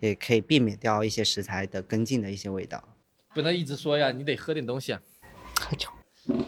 [0.00, 2.86] 也可以避免掉一些食材的根茎的一些味道。
[3.34, 5.00] 不能一直说呀，你得喝点东西啊。
[5.60, 5.88] 喝酒，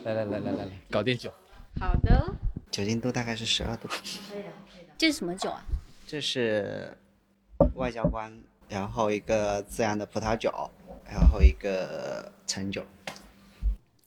[0.04, 1.32] 来来来来来来，搞点酒。
[1.80, 2.36] 好的，
[2.72, 3.86] 酒精度大概是十二度。
[4.96, 5.62] 这是什么酒啊？
[6.06, 6.96] 这是
[7.74, 8.32] 外交官，
[8.66, 10.50] 然后一个自然的葡萄酒，
[11.04, 12.82] 然后一个陈酒。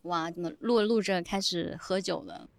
[0.02, 2.50] 哇，怎么录着录着开始喝酒了？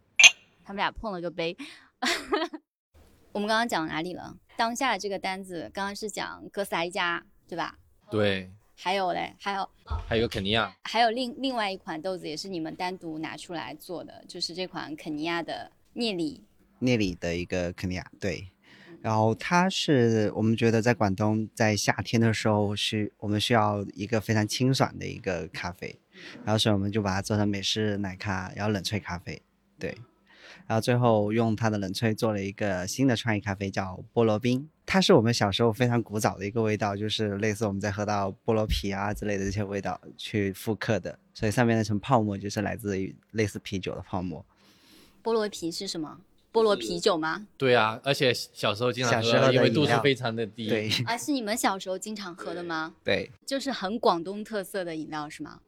[0.65, 1.57] 他们俩碰了个杯。
[3.33, 4.37] 我们刚刚讲哪里了？
[4.57, 7.77] 当下的这个单子，刚刚是讲哥斯达黎加，对吧？
[8.13, 9.69] 对，还有嘞，还有
[10.09, 16.43] 还有肯尼亚，还有另另外一款豆子也是你们单独拿出来做的，就是这款肯尼亚的聂里。
[16.81, 18.49] 聂里的一个肯尼亚，对。
[19.01, 25.99] 然后它是我们觉得在广东在夏天的时候是我们需要一个非常清爽的一个咖啡，
[26.45, 29.41] 然后所以我们就把它做成美式奶咖，然后冷萃咖啡，
[29.79, 29.97] 对。
[30.67, 34.69] 然后最后用它的冷萃做了一个新的创意咖啡，叫菠萝冰。
[34.85, 44.45] 它是我们小时候非常古早的一个味道，就是类似我们在喝到菠萝啤啊之类的这些味道去复刻的，所以上面那层泡沫就是来自于类似啤酒的泡沫。
[45.27, 46.21] 菠萝啤是什么？
[46.53, 47.45] 菠菠萝啤酒吗？
[47.59, 50.69] 对啊，而且小时候经常小时候喝，因为的饮料度数非常的低。
[50.69, 52.95] 对啊，是你们小时候经常喝的吗？
[53.03, 55.59] 对，就是很广东特色的饮料是吗？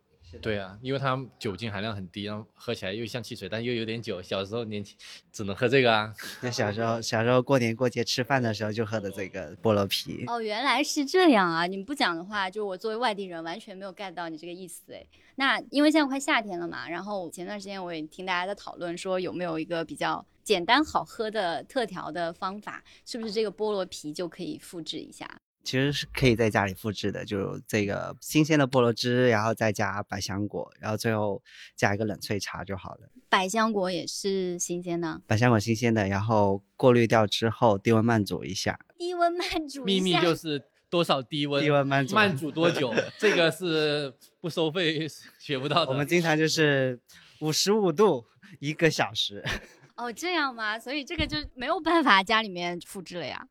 [0.40, 4.20] 对啊，因为它酒精含量很低，然后喝起来又像汽水，但又有点酒。
[4.20, 4.96] 小时候年轻
[5.32, 6.12] 只能喝这个啊。
[6.42, 10.24] 那小时候小时候过年过节吃饭的时候就喝的这个菠萝啤。
[10.26, 11.66] 哦，原来是这样啊！
[11.66, 15.06] 你们不讲的话，就我作为外地人完全没有 get 到你这个意思哎。
[15.36, 25.26] 那因为现在快夏天了嘛，然后前段时间我也听大家在讨论说有没有一个比较简单好喝的特调的方法，是不是这个菠萝啤就可以复制一下？
[25.64, 31.42] 其实是可以在家里复制的，就这个新鲜的菠萝汁，然后再加百香果，然后最后
[31.76, 33.08] 加一个冷萃茶就好了。
[33.28, 38.78] 百香果也是新鲜的，百香果新鲜的，然后过滤掉之后低温慢煮一下。
[38.96, 45.06] 低温慢煮秘密就是 多少低温，低温慢煮慢煮多久， 这个是不收费
[45.38, 45.92] 学不到的。
[45.92, 46.98] 我们经常就是
[47.40, 48.24] 五十五度
[48.60, 49.44] 一个小时。
[49.96, 50.78] 哦，这样吗？
[50.78, 53.46] 所以这个就没有办法家里面复制了呀。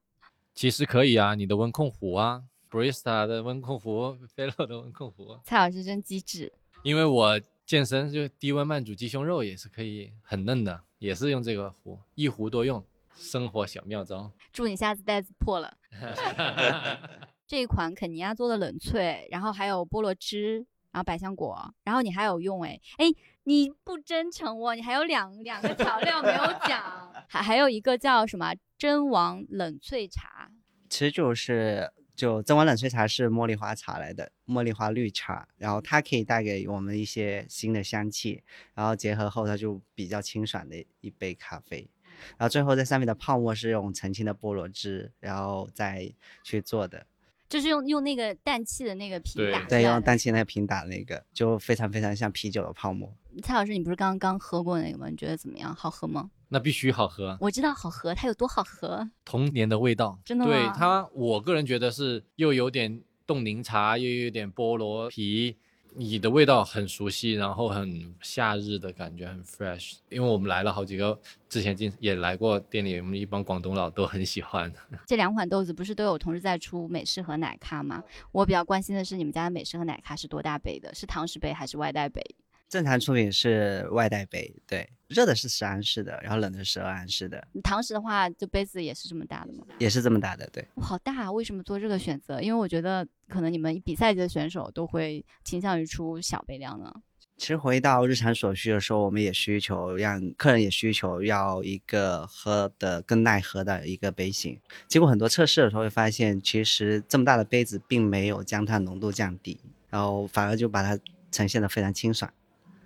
[0.58, 2.42] 其实可以啊，你的温控壶啊
[2.72, 6.52] ，Barista 的温控壶， Fellow 的温控壶，蔡老师真机智。
[6.82, 14.32] 因为我健身就低温慢煮鸡胸肉也是可以很嫩的，也是用这个壶，一壶多用，生活小妙招。
[14.52, 15.78] 祝你下次袋子破了。
[17.46, 23.06] 这一款肯尼亚做的冷萃，然后还有菠萝汁，然后百香果，然后你还有用哎哎，
[23.44, 30.50] 你不真诚哦，你还有两两个调料没有 讲，还还有一个叫什么真王冷萃茶，
[30.90, 41.90] 其实就是就真王冷萃茶是茉莉花茶来的，茉莉花绿茶，然后它可以带给我们一些新的香气，然后结合后它就比较清爽的一杯咖啡。
[42.36, 46.12] 然后最后在上面的泡沫是用澄清的菠萝汁，然后再
[46.44, 47.06] 去做的。
[47.50, 53.12] 就是用用那个氮气的那个瓶打对，用氮气那个瓶打那个，就非常非常像啤酒的泡沫。
[53.44, 55.08] 蔡老师，你不是刚刚喝过那个吗？
[55.10, 55.74] 你觉得怎么样？
[55.76, 56.30] 好喝吗？
[56.50, 59.10] 那必须好喝，我知道好喝，它有多好喝。
[59.26, 60.18] 童年的味道。
[60.26, 65.58] 真的吗对它，我个人觉得是又有点冻柠茶，又有点菠萝啤，
[65.96, 69.98] 你的味道很熟悉，然后很夏日的感觉，很 fresh。
[70.10, 71.20] 因为我们来了好几个，
[71.50, 74.72] 之前进也来过店里，我们一帮广东佬都很喜欢。
[75.08, 78.04] 这两款豆子不是都有同时在出美式和奶咖吗？
[78.32, 80.94] 我比较关心的是你们家的美式和奶咖是多大杯的？
[80.94, 82.22] 是堂食杯还是外带杯？
[82.70, 89.66] 正常出品是外带杯，对，热的是十安士的，然后冷的是十二安士的，堂食的话，就杯子也是这么大的吗？
[89.80, 90.68] 也是这么大的，对。
[90.76, 91.32] 哇，好大啊！
[91.32, 92.42] 为什么做这个选择？
[92.42, 96.94] 因为我觉得可能你们比赛级的选手都会倾向于出小杯量呢。
[97.38, 104.60] 其实回到日常所需的时候，我们也需求让客人也需求要一个喝的更耐喝的一个杯型。
[104.88, 111.00] 经过很多测试的时候，会发现其实这么大的杯子并没有将它浓度降低，然后反而就把它
[111.32, 112.30] 呈现的非常清爽。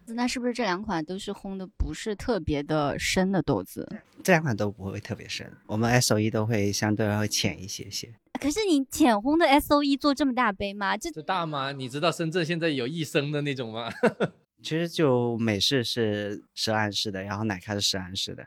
[0.08, 3.88] 那是不是这两款都是烘的不是特别的深的豆子？
[4.24, 8.14] 这两款都不会特别深，我们 S O E 都会相对会浅一些些。
[8.40, 10.98] 可是你浅烘的 S O E 做这么大杯吗？
[10.98, 11.72] 这这大吗？
[11.72, 13.90] 你知道深圳现在有一升的那种吗？
[14.64, 18.46] 其实就美式是十安士的，然后奶咖是十安士的。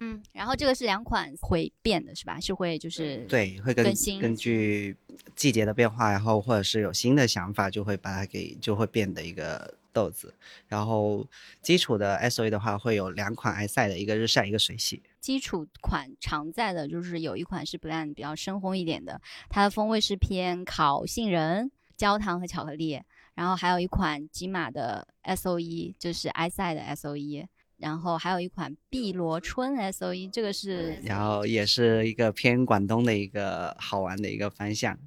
[0.00, 2.38] 嗯，然后这个是两款会变的是吧？
[2.38, 4.96] 是会就是对，会更新根据
[5.34, 10.34] 季节的变化，然后或者是有新的想法，就会把它给就会变的一个豆子。
[10.68, 11.26] 然后
[11.62, 15.02] 基础的 S O E 的话，会有两款埃塞的，一个日晒，一个水洗。
[15.20, 23.00] 基础款常在的就是有一款是 blend 比较深烘一点的，它的风味是偏烤杏仁、焦糖和巧克力。
[23.34, 27.46] 然后还有一款吉玛的 S O E，就是埃塞的 S O E。
[27.78, 34.98] 然后还有一款碧螺春 S O E，这个是然后也是一个偏广东的一个好玩的一个方向，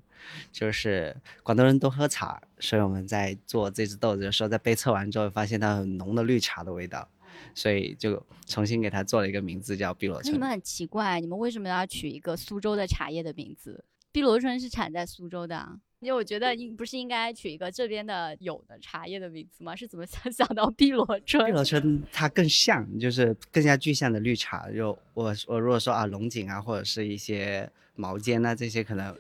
[0.51, 7.10] 就是广东人都喝茶，所以我们在做这只豆子的时候，在杯测完之后，发现它很浓的绿茶的味道，
[7.55, 10.32] 所以就重新给它做了一个名字叫碧螺春。
[10.32, 13.84] 可你们很奇怪，你们为什么要取一个苏州的茶叶的名字？
[14.12, 19.75] 碧螺春是产在苏州的啊，因为我觉得应不是应该取一个这边的有的茶叶的名字吗？
[19.75, 21.45] 是怎么 想想到碧螺春？
[21.45, 24.69] 碧螺春它更像，就是更加具象的绿茶。
[24.71, 29.13] 就我我如果说啊龙井啊，或者是一些毛尖啊这些，可能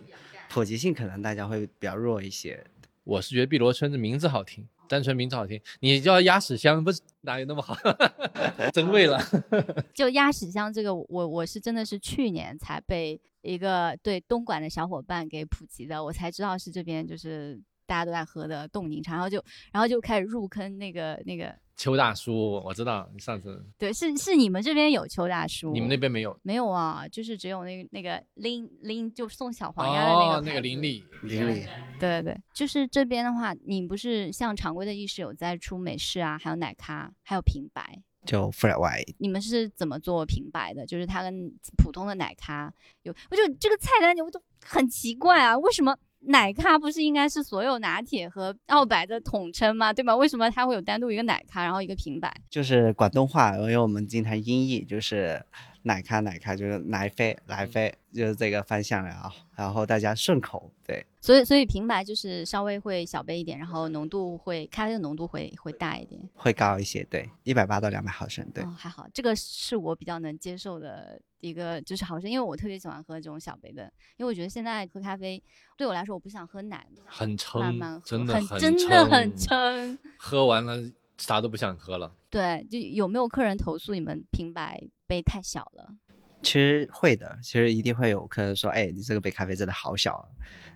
[0.49, 2.63] 普及性可能大家会比较弱一些。
[3.03, 5.61] 我是觉得碧螺春的名字好听，单纯名字好听。
[5.79, 7.77] 你叫鸭屎香，不是哪有那么好？
[8.73, 9.21] 真味了。
[9.93, 27.07] 就鸭屎香这个，我我是真的是去年才被一个对东莞的小伙伴给普及的，我才知道是这边就是大家都在喝的冻柠茶，然后就然后就开始入坑那个那个，邱大叔，我知道你上次对，是是你们这边有邱大叔，你们那边没有没有啊？
[27.07, 31.03] 就是只有那个那个拎拎就送小黄鸭的那个哦，那个林里。
[31.23, 31.65] 林里
[31.99, 39.15] 对对对，就是这边的话，你不是像常规的意式有在出美式啊，还有奶咖，还有平白，就 flat white。
[39.17, 40.85] 你们是怎么做平白的？
[40.85, 42.71] 就是它跟普通的奶咖
[43.01, 49.93] 有，我就这个菜单我都很奇怪啊，为什么奶咖不是应该是所有拿铁和澳白的统称吗？
[49.93, 50.15] 对吗？
[50.15, 52.33] 为什么它会有单独一个奶咖，然后一个平白？
[52.49, 55.41] 就是广东话，因为我们经常音译，就是
[55.83, 59.31] 奶咖奶咖，就是奶啡奶啡，就是这个方向了啊。
[59.55, 66.21] 然后大家顺口，对，所以所以平白就是稍微会小杯一点，然后浓度会咖啡的浓度会会大一点。
[66.33, 68.63] 会高一些，对，一百八到两百毫升，对。
[68.63, 73.83] 哦，还好，这个是我比较能接受的一个就是毫升，因为我特别喜欢喝这种小杯的，
[74.17, 75.41] 因为我觉得现在喝咖啡
[75.77, 79.99] 对我来说，我不想喝奶，很撑慢慢喝，真的很真的很撑，撑。
[80.17, 80.77] 喝完了
[81.17, 82.13] 啥都不想喝了。
[82.29, 85.95] 对，就有没有客人投诉你们平白杯太小了？
[86.41, 90.25] 其实会的，其实一定会有客人说，哎，你这个杯咖啡真的好小啊，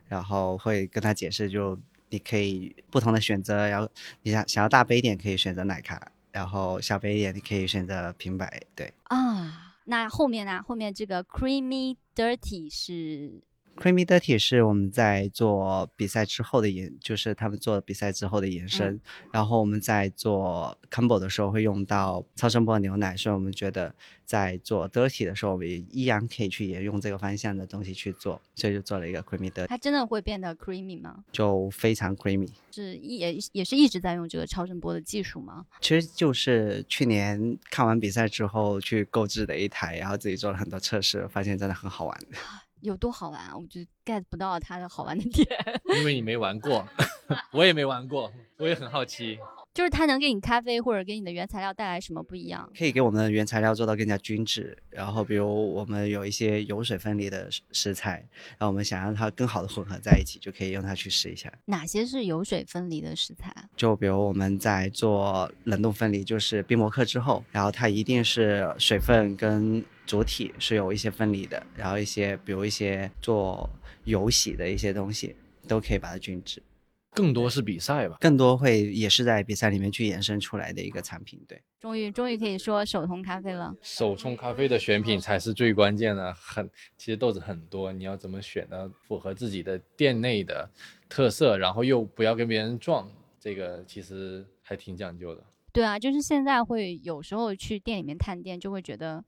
[0.07, 3.89] 然后会跟他解释，就你可以不同的选择，然后
[4.23, 8.93] 你想想要大杯一点可以选择奶咖，然后小杯一点你可以选择平白，对。
[9.03, 10.61] 啊，那后面呢？
[10.63, 13.43] 后面这个 creamy dirty 是
[13.75, 18.99] Creamy Dirty 是我们在做比赛之后的延，就是他们做比赛之后的延伸。
[19.31, 23.93] 然后我们在做 combo 的时候会用到超声波牛奶，所以我们觉得
[24.25, 31.23] 在做 Dirty 的时候，我们依然可以去沿用这个方向的东西去做，所以就做了一个 Creamy Dirty，它真的会变得 creamy 吗？
[31.31, 32.49] 就非常 creamy。
[32.71, 35.65] 是一也也是一直在用这个超声波的技术吗？
[35.81, 42.19] 其实就是去年看完比赛之后去购置的一台，然后自己做了很多测试，发现真的很好玩。
[42.83, 43.57] 有多好玩啊？
[43.57, 45.47] 我就 get 不到它的好玩的点。
[45.97, 46.87] 因为你没玩过，
[47.51, 49.39] 我也没玩过，我也很好奇。
[49.73, 52.69] 就是它能给你咖啡或者给你的原材料带来什么不一样？
[52.77, 54.77] 可以给我们的原材料做到更加均质。
[54.91, 61.51] 然后，比如我们有一些油水分离的食食材，然后我们想让它更好的混合在一起，就可以用它去试一下。
[61.65, 63.51] 哪些是油水分离的食材？
[63.75, 73.69] 就比如我们在做冷冻分离，就是冰膜克之后，然后它一定是水分跟主体是有一些分离的，然后一些比如一些做
[74.03, 75.35] 油洗的一些东西，
[75.67, 76.61] 都可以把它均质。
[77.15, 81.39] 更多是比赛吧，更多会也是在比赛里面去延伸出来的一个产品。
[81.47, 83.71] 对，终于终于可以说手冲咖啡了。
[83.83, 88.91] 手冲咖啡的选品才是最关键的，很其实豆子很多，你要怎么选呢？
[89.07, 90.67] 符合自己的店内的
[91.07, 93.07] 特色，然后又不要跟别人撞，
[93.39, 95.43] 这个其实还挺讲究的。
[95.71, 99.23] 对啊，就是现在会有时候去店里面探店，就会觉得。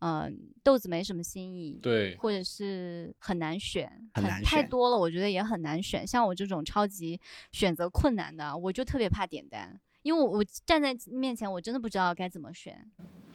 [0.00, 6.06] 嗯，豆子没什么新意，对，或者是很难选，很难太多了，我觉得也很难选。
[6.06, 7.20] 像我这种超级
[7.52, 12.90] 选择困难的，我就特别怕点单，因为我我站在面前，我真的不知道该怎么选。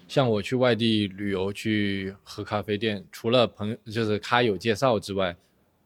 [0.08, 5.36] 像我去外地旅游去喝咖啡店，除了朋友就是咖友介绍之外，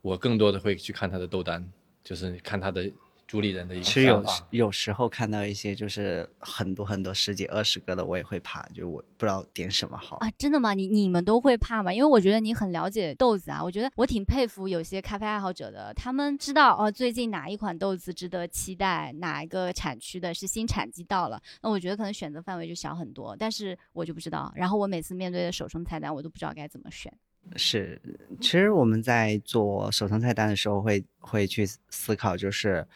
[0.02, 1.70] 我更多的会去看他的豆单，
[2.04, 2.90] 就是看他的。
[3.30, 10.32] 主理人的一个其实有有时候看到一些就是很多很多十几二十个的，我也会怕，就我不知道点什么好啊。
[10.36, 10.74] 真的吗？
[10.74, 11.94] 你你们都会怕吗？
[11.94, 23.36] 因为我觉得你很了解豆子啊，我觉得我挺佩服有些咖啡爱好者的，他们知道哦最近哪一款豆子值得期待，哪一个产区的是新产季到了，那我觉得可能选择范围就小很多。
[23.38, 27.14] 但是我就不知道，然后我每次面对的手冲菜单，我都不知道该怎么选。
[27.56, 28.02] 是，
[28.42, 32.88] 其实我们在做手冲菜单的时候，会会去思考，就是。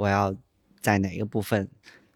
[0.00, 0.34] 我要
[0.80, 1.68] 在哪个部分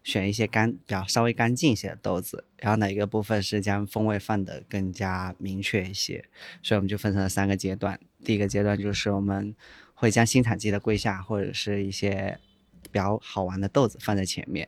[0.03, 6.25] 选一些干比较稍微干净一些的豆子，然后哪一个部分是将风味放得更加明确一些，
[6.63, 7.99] 所以我们就分成了三个阶段。
[8.23, 9.55] 第一个阶段就是我们
[9.93, 12.39] 会将新产季的桂夏或者是一些
[12.91, 14.67] 比较好玩的豆子放在前面，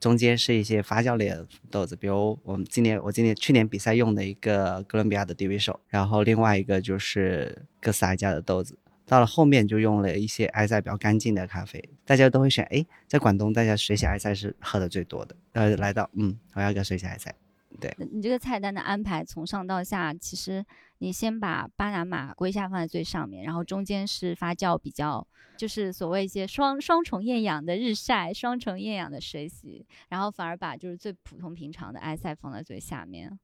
[0.00, 8.78] 中间是一些发酵类的豆子，比如我们今年我今年去年比赛用的一个哥伦比亚的 Dv 手，然后另外一个就是哥斯达加的豆子。
[9.06, 12.64] 到了后面就用了一些埃塞比较干净的咖啡，大家都会选。
[12.70, 15.36] 哎，在广东，大家水洗埃塞是喝的最多的。
[15.52, 17.34] 呃，来到，嗯，我要个水洗埃塞。
[17.80, 20.64] 对，你这个菜单的安排从上到下，其实
[20.98, 25.26] 你先把巴拿马龟下放在最上面，然后中间是发酵比较，
[25.58, 33.38] 就是所谓一些双双重厌氧的日晒，双重厌氧的水洗，然后反而把就是最普通平常的埃塞放在最下面。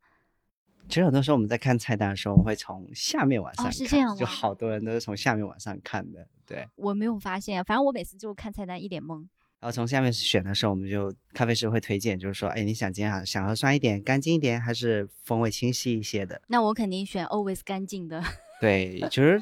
[0.89, 6.27] 其实很多时候我们在看菜单的时候，我们会从下面往上看，是这样就好多人都是从下面往上看的。
[6.47, 9.27] 对，我没有发现，反正我每次就看菜单一脸懵。
[9.61, 16.41] 然后从下面选的时候，我们就咖啡师会推荐，就是说，哎，你想今天想喝酸一点、干净一点，还是风味清晰一些的？
[16.49, 18.25] 那我肯定选 always 干净的。
[18.59, 19.41] 对，其实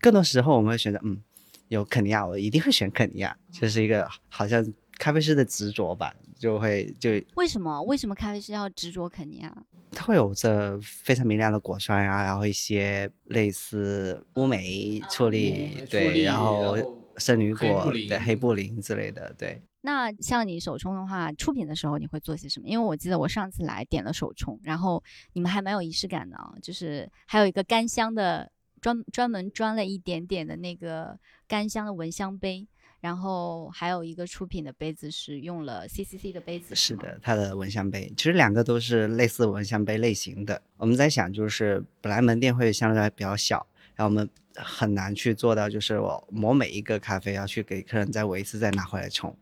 [0.00, 1.22] 更多时候我们会选择，嗯，
[1.68, 4.66] 有肯尼亚，我一定会选肯尼亚，就是一个好像
[4.98, 6.14] 咖啡师的执着吧。
[6.38, 9.54] 就会就为什么为什么咖啡师要执着肯尼亚？
[9.90, 16.76] 它会有着非常明亮的果酸啊，然后一些类似乌梅处理，对，然后
[17.16, 19.60] 圣女果对黑布林之类的，对。
[19.80, 22.68] 那像你手冲的话，出品的时候你会做些什么？
[22.68, 32.68] 因为我记得我上次来点了手冲，然后你们还蛮有仪式感的啊，就是还有一个干香的专专门装了一点点的那个干香的蚊香杯，
[33.00, 40.60] 然后还有一个出品的杯子是用了 CCC 的杯子，是的，它的蚊香杯其实两个都是类似蚊香杯类型的。
[40.76, 49.36] 我们在想，就是本来门店会相对来比较小，然后我们很难去做到，就是我磨每一个咖啡要去给客人再围一次再拿回来冲。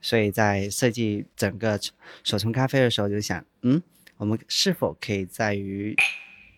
[0.00, 1.78] 所以在设计整个
[2.22, 3.82] 手冲咖啡的时候，就想，嗯，
[4.16, 5.96] 我们是否可以在于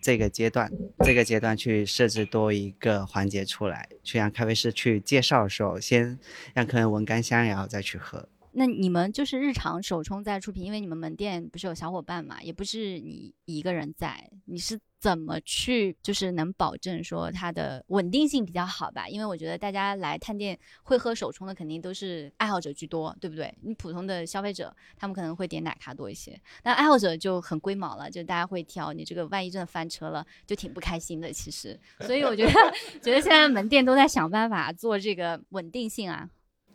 [0.00, 0.70] 这个阶段，
[1.04, 6.18] 这个阶段去设置多一个环节出来，去让咖啡师去介绍的时候，先
[6.54, 8.28] 让客人闻干香，然后再去喝。
[8.52, 19.08] 那你们就是日常手冲在出品，因为你们门店不是有小伙伴嘛，也不是你一个人在，你是怎么去就是能保证说它的稳定性比较好吧？
[19.08, 23.52] 因为我觉得大家来探店会喝手冲的肯定都是爱好者居多，对不对？
[23.62, 31.32] 你普通的消费者他们可能会点奶咖多一些，但爱好者就很龟毛了，就大家会挑你这个万一真的翻车了，就挺不开心的。
[31.32, 32.52] 其实，所以我觉得
[33.00, 36.28] 觉得现在门店都在想办法做这个稳定性啊。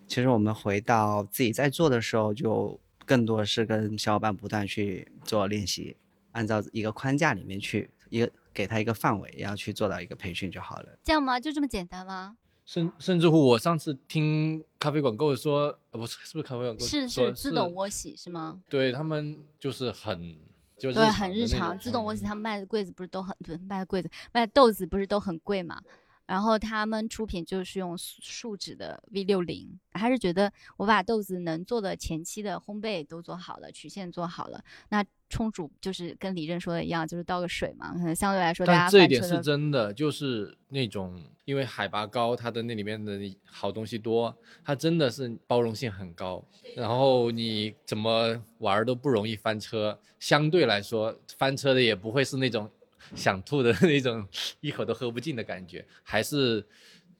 [0.07, 5.95] 其实我们回到自己在做的时候，就更多的是跟小伙伴不断去做练习，
[6.31, 10.97] 按照一个框架里面去，一个给他一个范围，然后去做到一个培训就好了。
[11.03, 11.37] 这样吗？
[11.37, 12.37] 就这么简单吗？
[12.65, 18.61] 甚甚至乎，我上次听咖啡馆购说，呃，不是，是不是咖啡馆购是是自动窝洗是吗？
[18.69, 20.35] 对他们就是很
[20.77, 21.77] 就是对，很日常。
[21.77, 25.79] 自动窝洗他们卖的柜子不是都很不是卖的柜子卖的豆子不是都很贵嘛？
[26.25, 46.43] 然后他们出品就是用树树脂的 V 六零，还是觉得我把豆子能做的前期的烘焙都做好了，曲线做好了，那冲煮就是跟李振说的一样，就是倒个水嘛，可能相对来说大家但这一点是真的，就是那种因为海拔高，它的那里面的好东西多，它真的是包容性很高。
[46.75, 52.69] 然后你怎么玩儿都不容易翻车，相对来说翻车的也不会是那种
[53.13, 54.27] 想吐的 那种
[54.61, 56.65] 一口都喝不进的感觉，还是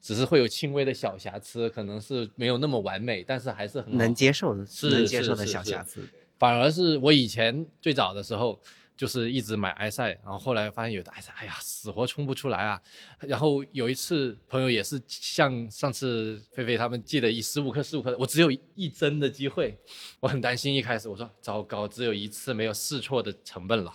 [0.00, 6.00] 只是会有轻微的小瑕疵，可能是没有那么完美，但是还是很能接受的，是能接受的小瑕疵。
[6.38, 8.60] 反而是我以前最早的时候，
[8.94, 12.80] 就是一直买埃塞，然后后来发现有的埃塞，哎呀，死活冲不出来啊。
[13.20, 19.78] 然后有一次朋友也是像上次菲菲他们寄的一十五克、十五克，我只有一针的机会，
[20.20, 20.74] 我很担心。
[20.74, 23.92] 一开始我说糟糕，只有一次没有试错的成本了，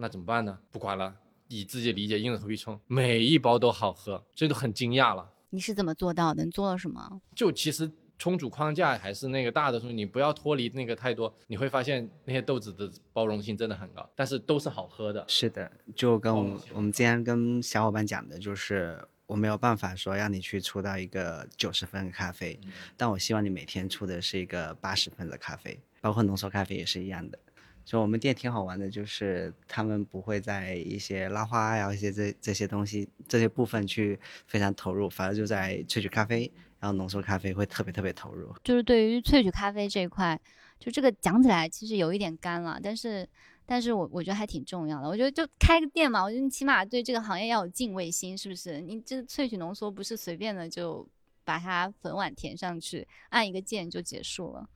[0.00, 0.58] 那怎么办呢？
[0.70, 1.14] 不管了，
[1.48, 5.30] 以自己理解硬着头皮冲，每一包都好喝，这都很惊讶了。
[5.50, 6.44] 你是怎么做到的？
[6.44, 7.20] 你做了什么？
[7.34, 15.24] 就其实冲煮框架还是那个大的时候，你不要脱离那个太多，你会发现那些豆子的包容性真的很高，但是都是好喝的。
[15.28, 22.58] 是的，就跟我们哦我们今天跟小伙伴讲的，就是我没有办法说让你去出到一个九十分的咖啡，
[22.96, 27.38] 但我希望你每天出的是一个八十分的咖啡，包括浓缩咖啡也是一样的。
[27.90, 34.16] 就我们店挺好玩的，就是他们不会在一些拉花呀、一些这这些东西这些部分去
[34.46, 38.54] 非常投入，反而就在萃取咖啡，然后浓缩咖啡会特别特别投入。
[38.62, 40.40] 就是对于萃取咖啡这一块，
[40.78, 43.28] 就这个讲起来其实有一点干了，但是，
[43.66, 45.08] 但是我我觉得还挺重要的。
[45.08, 48.80] 我觉得就开个店嘛，我觉得你起码对这个行业要有敬畏心，是不是？
[48.80, 51.04] 你这萃取浓缩不是随便的就
[51.42, 54.68] 把它粉碗填上去，按一个键就结束了。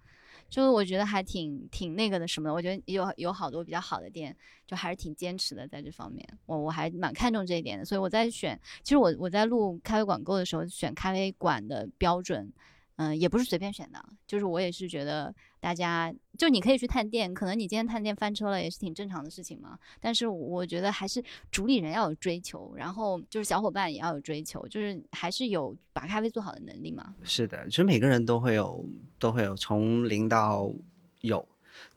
[0.49, 4.37] 就是我觉得还挺挺那个的什么的，我觉得有有好多比较好的店，
[4.67, 12.53] 就还是挺坚持的在这方面，我我还蛮看重这一点的，所以我在选，其实我我在录咖啡馆购的时候选咖啡馆的标准，
[12.97, 19.77] 嗯，也不是随便选的，就是我也是觉得大家就你可以去探店，可能你今天探店翻车了也是挺正常的事情嘛。
[20.01, 27.15] 但是我觉得还是主理人要有追求，然后就是小伙伴也要有追求，就是还是有把咖啡做好的能力嘛。
[27.25, 28.85] 是的，其实每个人都会有，
[29.19, 30.71] 都会有从零到
[31.23, 31.49] 有，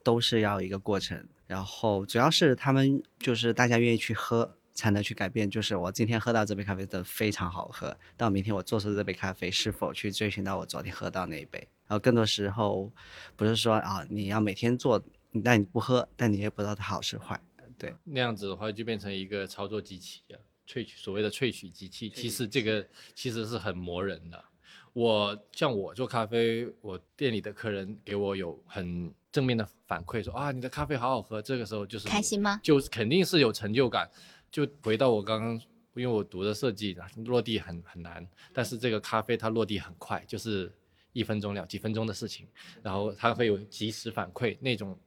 [0.02, 1.24] 都是要一个过程。
[1.46, 5.50] 然后主要是他们就是大家愿意去喝，才能去改变。
[5.50, 11.58] 就是我今天喝到这杯咖啡真的非常好喝，到明天我做出这杯咖啡是否去追寻到我昨天喝到那一杯？
[11.88, 12.92] 然后更多时候
[13.34, 15.02] 不是说啊你要每天做，
[15.42, 17.40] 但你不喝，但你也不知道它好是坏。
[17.76, 24.44] 对，那样子的话，就变成一个操作机器啊，萃取所谓的萃取机器，其实这个其实是很磨人的。
[24.92, 32.60] 我像我做咖啡，我店里的客人给我有很正面的反馈，说啊你的咖啡好好喝，这个时候就是开心吗？
[32.62, 34.08] 就是肯定是有成就感。
[34.50, 35.60] 就回到我刚刚，
[35.94, 40.72] 因为我读的设计，落地很很难，但是这个咖啡它落地很快，就是
[41.12, 42.46] 一分钟了几分钟的事情，
[42.82, 44.98] 然后它会有及时反馈，那种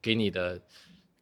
[0.00, 0.60] 给你的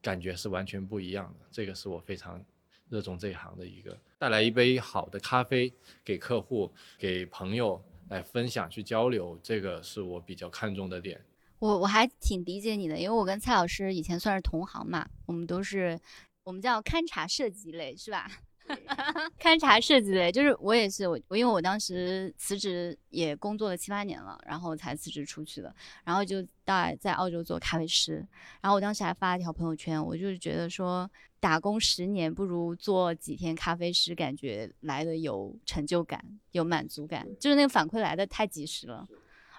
[0.03, 1.47] 感觉是完全不一样的。
[1.51, 2.45] 这个是我非常
[2.89, 5.73] 热衷这一行的一个，带来一杯好的咖啡
[6.05, 11.21] 给客户、给朋友，来分享、去交流，这个是我比较看重的点。
[11.59, 15.99] 我我还挺理解你的，因为我跟蔡老师以前算是同行嘛，我们都是
[16.45, 18.31] 我们叫勘察设计类，是吧？
[19.39, 25.75] 勘察设计类，就是我也是我我因为我当时辞职也工作了七八年了，然后才辞职出去的，
[26.05, 28.27] 然后就在在澳洲做咖啡师，
[28.61, 36.23] 然后我当时还发了一条朋友圈，我就是觉得说打工十年不如做几天咖啡师，感觉来的有成就感，
[36.53, 39.07] 有满足感，就是那个反馈来的太及时了。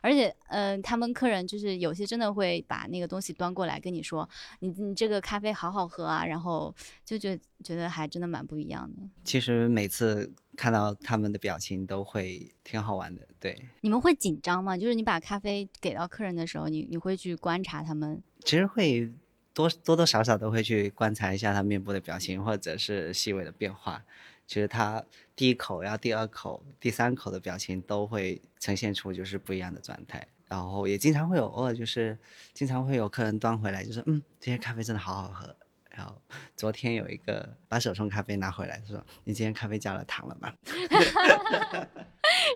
[0.06, 4.30] 而且，嗯、他们客人就是有些真的会把那个东西端过来跟你说，
[4.60, 6.72] 你你这个咖啡好好喝啊，然后
[7.04, 9.02] 就觉觉得还真的蛮不一样的。
[9.24, 13.60] 其实每次看到他们的表情都会挺好玩的，对。
[13.82, 14.78] 你们会紧张吗？
[14.78, 18.22] 就是你把咖啡给到客人的时候，你你会去观察他们？
[18.44, 19.12] 其实会
[19.56, 24.04] 多多多少少都会去观察一下他面部的表情，或者是细微的变化。
[24.48, 25.04] 其实他
[25.36, 30.28] 第一口，然后第二口、第三口的表情都会呈现出就是不一样的状态。
[30.48, 32.16] 然后也经常会有偶尔就是
[32.54, 35.56] 经常会有客人端回来，就是嗯，这些咖啡真的好好喝。
[35.90, 36.22] 然后
[36.58, 40.54] 昨天有一个把手冲咖啡拿回来，他说你今天咖啡加了糖了吗？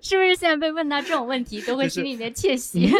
[0.03, 2.91] 是不是现在被问到这种问题，都会心里面窃 喜？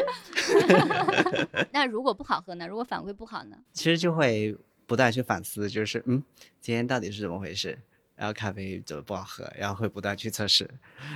[1.72, 2.66] 那如果不好喝呢？
[2.68, 3.58] 如果反馈不好呢？
[3.74, 6.24] 其实就会不断去反思，就是嗯，
[6.62, 7.78] 今天到底是怎么回事？
[8.20, 9.50] 然后咖啡怎么不好喝？
[9.58, 10.70] 然后会不断去测试，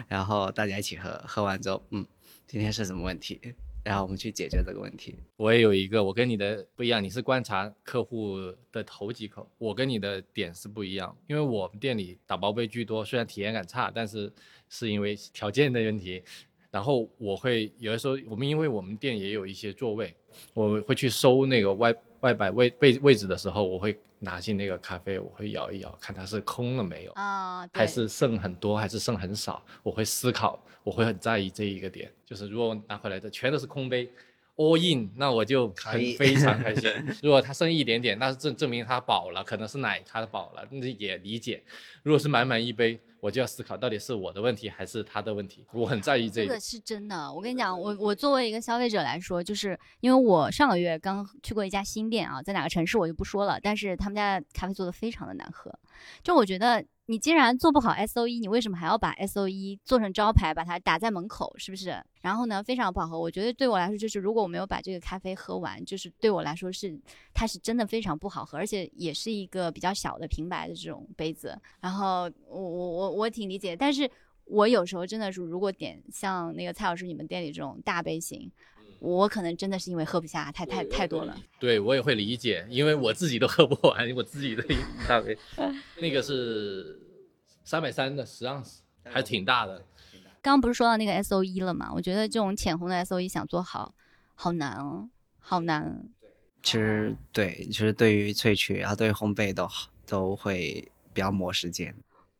[0.08, 2.08] 然后大家一起喝，喝完之后，嗯，
[2.47, 3.41] 今天是什么问题？
[3.84, 5.18] 然后我们去解决这个问题。
[5.36, 8.38] 我也有一个，我跟你的不一样，你是观察客户
[8.72, 14.32] 的头几口，我跟你的点是不一样，因为我们店里打包杯居多，虽然体验感差，但是
[14.70, 16.24] 是因为条件的问题。
[16.74, 20.11] 然后我会有的时候，我们因为我们店也有一些座位，
[20.55, 27.11] 我会去收那个外外摆位位位置的时候，我会拿进那个咖啡，我会摇一摇，看它是空了没有。
[27.11, 32.11] 啊、对还是剩很多，还是剩很少，我会思考，我会很在意这一个点。
[32.26, 34.09] 就是如果我拿回来的全都是空杯
[34.55, 36.91] ，all in，那我就很可以非常开心。
[37.21, 41.61] 如果它剩一点点，那是证证明它饱了，可能是奶它饱了，那也理解。
[42.01, 46.47] 如果是满满一杯，我就要思考到底是我的问题还是他的问题，我很在意这个。
[46.49, 47.32] 这个是真的。
[47.32, 55.74] 我跟你讲，我我作为一个消费者来说，就是因为我上个月刚去过一家新店啊，在哪个城市我就不说了，但是他们家的咖啡做的非常的难喝。
[56.21, 62.01] 就我觉得，你既然做不好 S O E，你为什么还要把 S O E 做成招牌，把它打在门口，是不是？
[62.22, 63.20] 然后呢，非常不好喝。
[63.20, 66.97] 我觉得对我来说，就是如果我没有把这个咖啡喝完，就是对我来说是
[67.34, 71.60] 它是真的非常不好喝，而且也是一个比较小的平白的这种杯子。
[71.82, 74.10] 然后我我我我挺理解，但是
[74.45, 78.49] 我有时候真的是，如果点像那个蔡老师你们店里这种大杯型，
[79.04, 81.38] 我可能真的是因为喝不下，太太太多了。
[81.60, 85.38] 对我也会理解，因为我自己都喝不完，我自己的一大杯，
[85.99, 86.97] 那个是
[87.66, 89.80] 三百三的十盎司，还挺大的。
[90.41, 91.91] 刚刚不是说到那个 S O E 了吗？
[91.93, 93.93] 我觉得这种浅红的 S O E 想做好，
[94.36, 96.08] 好难哦，好难。
[96.62, 101.93] 其实对，其实对于萃取，然后对于烘焙都好都会比较磨时间。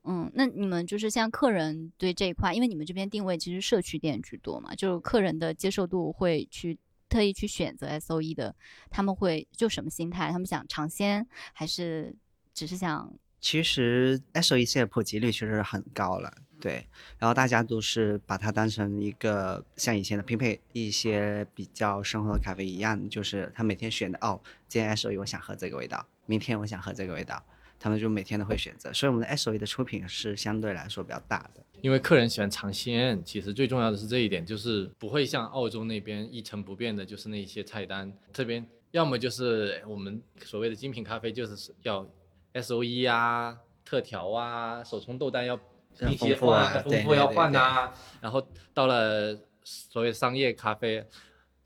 [0.06, 6.78] 嗯，那你们就是像客人对这一块，因为你们这边定位其实社区店居多嘛，就是客人的接受度会去
[7.08, 8.54] 特意去选择 S O E 的，
[8.90, 10.32] 他们会就什么心态？
[10.32, 12.14] 他们想尝鲜，还是
[12.54, 16.86] 只是想其实 S O E 现在普及率其实很高了，对，
[17.18, 27.44] 然后大家都是把它当成一个像以前的拼配一些比较生活的咖啡一样，就是他每天选的哦，今天 S O E 我想喝这个味道，明天我想喝这个味道，
[27.84, 31.62] 他们就每天都会选择，所以我们的 S O E 的出品是相对来说比较大的。
[31.82, 38.10] 因为客人喜欢尝鲜，其实最重要的是这一点，就是不会像澳洲那边一成不变的，就是那些菜单。
[38.32, 42.08] 这边要么就是我们所谓的精品咖啡，就是要
[42.54, 45.60] S O E 啊、特调啊、手冲豆单要
[46.00, 47.94] 要一些换，丰富要换啊。
[48.22, 51.06] 然后到了所谓商业咖啡，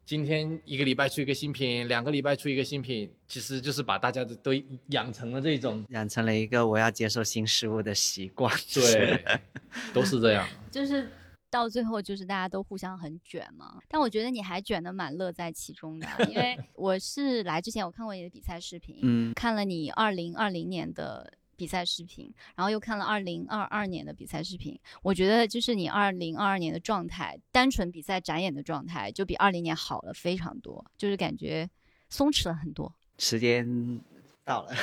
[0.08, 4.53] 今天一个礼拜出一个新品，两个礼拜出一个新品，其实就是把大家都都
[4.91, 8.49] 养成了这种，养成了一个我要接受新事物的习惯。
[8.74, 9.22] 对，
[9.93, 10.47] 都是这样。
[10.72, 11.12] 就是
[11.49, 13.80] 到最后就是大家都互相很卷嘛。
[13.89, 21.34] 但我觉得你还卷的蛮乐在其中的，因为我是来之前我看过你的比赛视频，嗯，看了你二零二零年的。
[21.58, 31.70] 比赛视频，然后又看了二零二二年的比赛视频，我觉得就是你二零二二年的状态，单纯比赛展演的状态，就比二零年好了非常多，就是感觉
[32.10, 32.93] 松弛了很多。
[33.18, 33.99] 时间
[34.45, 34.74] 到了，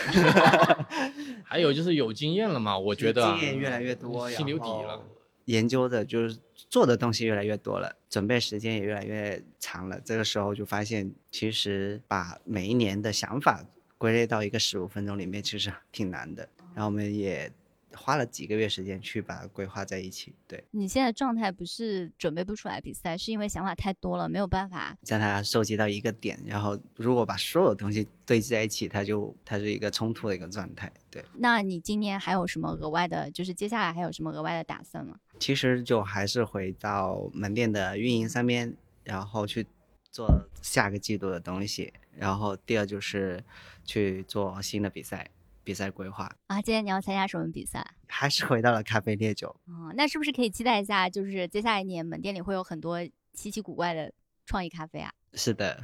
[1.44, 5.00] 还有就是有经验了嘛，我觉得啊经验越来越多，心有底了。
[5.46, 6.38] 研究的就是
[6.70, 10.00] 做的东西越来越多了，准备时间也越来越长了。
[10.00, 13.62] 这个时候就发现，其实把每一年的想法
[13.98, 16.48] 归类到一个十五分钟里面，其实挺难的。
[16.74, 17.50] 然后我们也
[17.94, 20.34] 花了几个月时间去把它规划在一起。
[20.48, 24.96] 对，你现在状态不是准备不出来比赛，是因为想法太多了，没有办法。
[25.04, 30.92] 将它收集到一个点，然后如果把所有东西堆积在一起，它就它是一个冲突的一个状态。
[31.08, 33.30] 对，那你今年还有什么额外的？
[33.30, 35.16] 就是接下来还有什么额外的打算吗？
[35.38, 39.64] 其实就还是回到门店的运营上面，然后去
[40.10, 40.28] 做
[40.60, 41.92] 下个季度的东西。
[42.16, 43.42] 然后第二就是
[43.84, 45.28] 去做新的比赛，
[45.64, 46.30] 比赛规划。
[46.46, 47.84] 啊，今天你要参加什么比赛？
[48.06, 49.48] 还是回到了咖啡烈酒。
[49.66, 51.08] 哦，那是不是可以期待一下？
[51.08, 53.02] 就是接下来一年门店里会有很多
[53.32, 54.12] 稀奇古怪的
[54.46, 55.10] 创意咖啡啊？
[55.32, 55.82] 是的，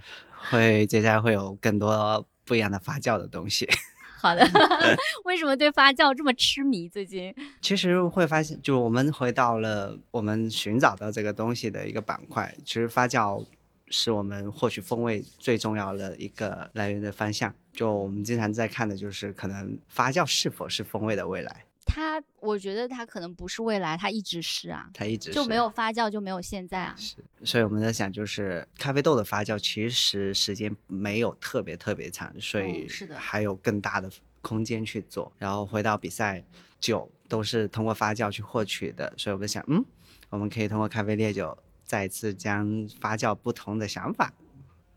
[0.51, 3.67] 会接下来会有更多不一样的发酵的东西。
[4.21, 4.47] 好的，
[5.25, 6.87] 为什么对发酵这么痴迷？
[6.87, 12.55] 最近其实会发现，就我们回到了我们寻找到这个东西的一个板块。
[12.65, 13.43] 其实发酵
[13.89, 17.55] 是我们获取风味最重要的一个来源的方向。
[17.73, 21.65] 就我们经常在看的就是，可能发酵是否是风味的未来？
[21.87, 26.95] 它，我觉得它可能不是未来，它一直是啊，它一直就没有发酵就没有现在啊。
[26.97, 34.09] 是，所以我们在想，就是咖啡豆的发酵其实时间没有特别特别长，所以哦是的还有更大的
[34.41, 35.33] 空间去做。
[35.39, 36.45] 然后回到比赛，
[36.79, 39.85] 酒都是通过发酵去获取的，所以我们想，嗯，
[40.29, 44.33] 我们可以通过咖啡烈酒再次将发酵不同的想法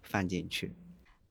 [0.04, 0.72] 放进去。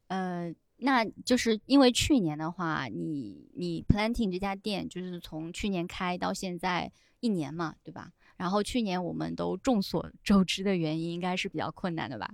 [0.08, 0.52] 呃，
[0.84, 8.12] 那就是因为去年的话，你你 Planting 这家店就是从去年开到现在一年嘛，对吧？
[8.36, 12.28] 然后去年我们都众所 周知的原因，应该是比较困难的吧？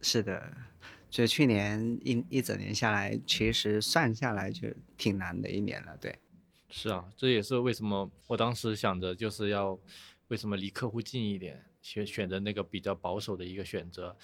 [0.00, 0.56] 是的，
[1.10, 5.94] 所以去年一一整年下来，其实算下来就挺难的一年了。
[5.98, 6.18] 对，
[6.70, 9.78] 是啊，这也是为什么我当时想着就是要
[10.28, 14.16] 为什么离客户近一点，选选择那个比较保守的一个选择，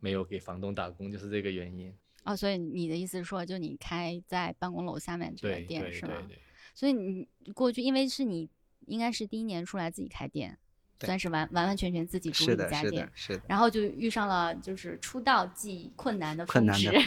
[0.00, 1.94] 没有给房东打工，就是这个原因。
[2.26, 6.14] 哦，所以你的意思是说，就你开在办公楼下面这个店是吗？
[6.28, 6.42] 对对，
[6.74, 8.48] 所以你过去，因为是你
[8.86, 10.58] 应该是第一年出来自己开店，
[11.00, 13.42] 算是完完完全全自己独立是的，一家店是的，，是的。
[13.48, 17.00] 然后就遇上了就是出道即困难的困峰难的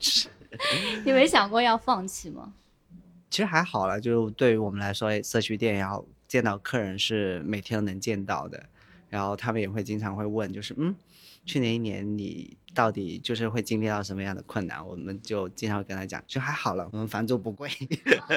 [0.00, 0.28] 值
[1.04, 2.52] 你没想过要放弃吗？
[3.30, 8.66] 其实还好了，就对于我们来说，社区店要见到客人是每天都能见到的，
[9.08, 10.94] 然后他们也会经常会问，就是嗯，
[11.44, 14.84] 去年一年你到底就是会经历到什么样的困难？
[14.86, 17.68] 我们就经常会跟他讲，就还好了，我们房租不贵。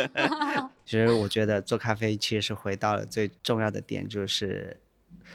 [0.85, 4.79] 其实我觉得做咖啡其实是回到了最重要的点，就是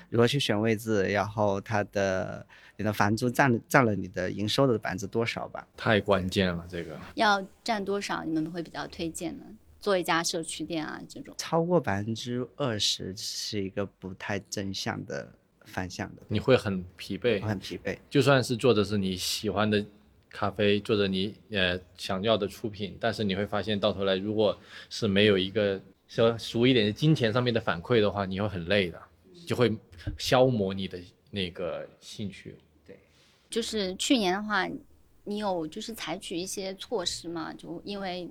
[0.09, 2.47] 如何去选位置，然后它的
[2.77, 5.67] 你的房租占占了你的营收的百分之多少吧。
[5.77, 8.23] 太关键了，这个要占多少？
[8.25, 9.45] 你们会比较推荐呢？
[9.81, 15.29] 做一家社区店啊，这种超过百分之二十是一个不太正向的
[15.65, 17.97] 方向的，你会很疲惫，很疲惫。
[18.11, 19.85] 就算是做的是你喜欢的
[20.29, 24.59] 咖啡，做着你呃想要的出品，但是你会发现到头来，如果
[24.91, 29.01] 是没有一个说俗一点的金钱上面的反馈的话，你会很累的，
[29.47, 29.75] 就会
[30.19, 30.99] 消磨你的
[31.31, 32.57] 那个兴趣。
[32.87, 32.99] 对
[33.49, 34.69] 就是去年的话，
[35.25, 37.53] 你有就是采取一些措施嘛？
[37.55, 38.29] 就因为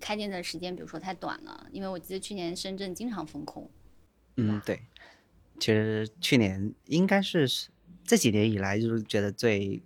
[0.00, 3.70] 开店的时间，比如说太短了，因为我记得去年深圳经常封控。
[4.36, 4.80] 嗯，对。
[5.58, 7.48] 其实去年应该是
[8.04, 9.82] 这几年以来，就是觉得最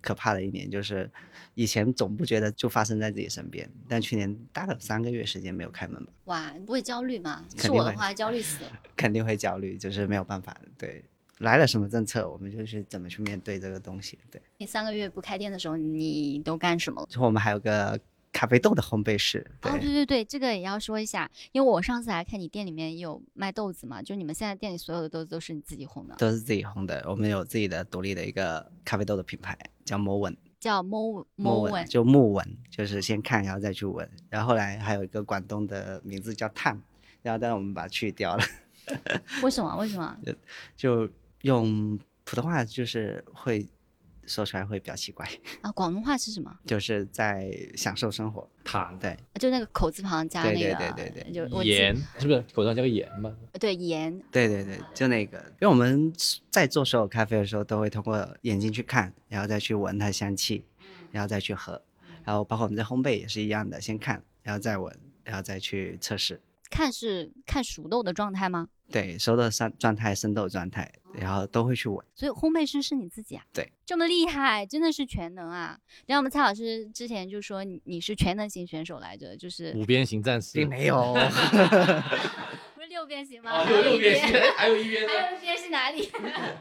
[0.00, 1.10] 可怕的一年，就是
[1.54, 7.44] 以前总不觉得就发生在自己身边，但去年大概有三个月时间没有开门吧，哇，你不会焦虑吗？
[7.56, 8.72] 是我的话，焦虑死了。
[8.96, 10.56] 肯定会焦虑，就是没有办法。
[10.76, 11.04] 对，
[11.38, 14.18] 来了什么政策，我们就是怎么去面对这个东西。
[14.30, 17.06] 对，你三个月不开店的时候，你都干什么了？
[17.08, 17.98] 之后我们还有个
[18.42, 27.04] 咖啡豆的烘焙室，哦，对对对，这个也要说一下，因为我上次来看你店里面也有卖豆子嘛，就你们现在店里所有的豆子都是你自己烘的，都是自己烘的。
[27.06, 34.10] 我们有自己的独立的一个咖啡豆的品牌，叫 Mo 稳叫 Mo Mo Mo 就木纹，就是先看然后再去闻。
[34.28, 36.76] 然后后来还有一个广东的名字叫碳，
[37.22, 38.42] 然后但是我们把它去掉了，
[39.44, 39.76] 为什么？
[39.76, 40.18] 为什么？
[40.76, 41.08] 就
[41.42, 43.64] 用普通话就是会
[44.26, 45.28] 说出来会比较奇怪，
[45.60, 46.56] 啊，广东话是什么？
[46.66, 48.48] 就是在享受生活。
[48.64, 53.36] 糖对，就那个口字旁加那对个，对对对对就盐是不是口上加个盐嘛？
[53.58, 56.12] 对盐，对对对，就那个，因为我们
[56.48, 60.64] 在做所有咖啡的时候，都会通过眼睛去看，然后再去闻它香气，
[61.10, 61.82] 然后再去喝，
[62.24, 66.40] 然后包括我们在烘焙也是一样的，先看，然后再闻，然后再去测试。
[66.70, 68.68] 看是看熟豆的状态吗？
[68.92, 71.98] 对，收的三状态、生豆状态，然后都会去闻。
[72.14, 73.42] 所以烘焙师是你自己啊？
[73.52, 75.78] 对，这么厉害，真的是全能啊！
[76.06, 81.14] 然后我们蔡老师之前就说你你是全能型选手来着，就是五边形战士并没有，
[82.74, 83.50] 不是六边形吗？
[83.52, 86.10] 哦，有六六边形，，还有一边呢，还有一边是哪里？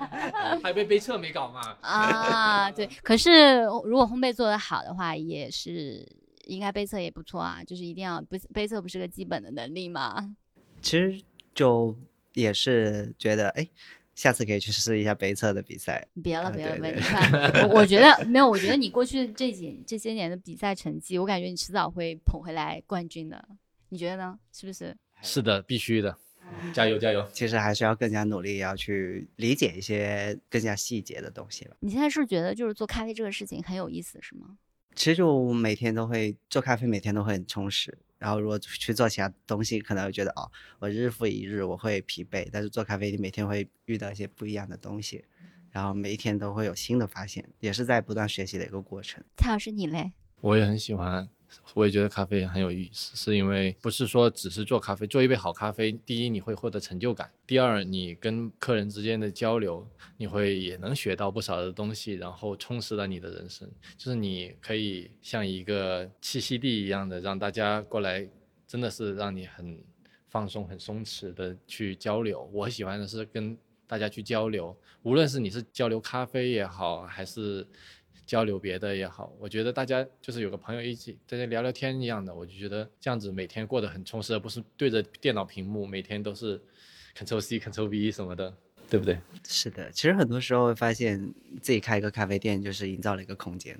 [0.64, 1.62] 还被杯测没搞嘛？
[1.82, 2.88] 啊，对。
[3.04, 6.08] 可是如果烘焙做得好的话，也是
[6.46, 10.36] 应该杯测也不错啊，就是一定要不杯测不是个基本的能力吗？
[10.82, 11.22] 其实
[11.54, 11.96] 就
[12.34, 13.68] 也是觉得，哎，
[14.16, 16.08] 下次可以去试一下北测的比赛。
[16.22, 23.44] 别了啊别了别了，对对你看，我我觉得没有，我觉得你过去这几这些年的比赛成绩，我感觉你迟早会捧回来冠军的，
[23.90, 24.40] 你觉得呢？
[24.52, 24.96] 是不是？
[25.22, 26.18] 是的，必须的，
[26.74, 27.28] 加油加油！
[27.32, 31.78] 其实还是要更加努力，要去理解一些更加细节的东西了。
[31.80, 34.58] 你现在是觉得就是做咖啡这个事情很有意思，是吗？
[34.96, 37.98] 其实我每天都会做咖啡，每天都会很充实。
[38.18, 42.48] 然后如果去做其他东西，可能会觉得哦，我日复一日我会疲惫。
[42.52, 45.26] 但是做咖啡，你每天会遇到一些不一样的东西，
[45.72, 49.24] 然后每一天都会有新的发现，也是在不断学习的一个过程。
[49.38, 50.12] 蔡老师你嘞？
[50.42, 51.28] 我也很喜欢，
[51.74, 59.88] 我也觉得咖啡很有意思，是因为不是说只是做咖啡，做一杯好咖啡，第一你会获得成就感，第二你跟客人之间的交流，
[60.18, 68.28] 你会也能学到不少的东西，然后充实了你的人生，就是你可以像一个栖息地一样的，让大家过来，
[68.68, 69.80] 真的是让你很
[70.28, 72.49] 放松、很松弛的去交流。
[72.54, 77.68] 我喜欢的是跟大家去交流，无论是你是交流咖啡也好，还是
[78.32, 86.58] 交流别的也好，我觉得大家就是有个朋友一起在这聊聊天一样的，我就觉得这样子每天过得很充实，而不是对着电脑屏幕每天都是
[87.14, 88.56] Ctrl C Ctrl V 什么的，
[88.90, 89.20] 对不对？
[89.46, 93.78] 是的，其实很多时候会发现自己开一个咖啡店，就是营造了一个空间，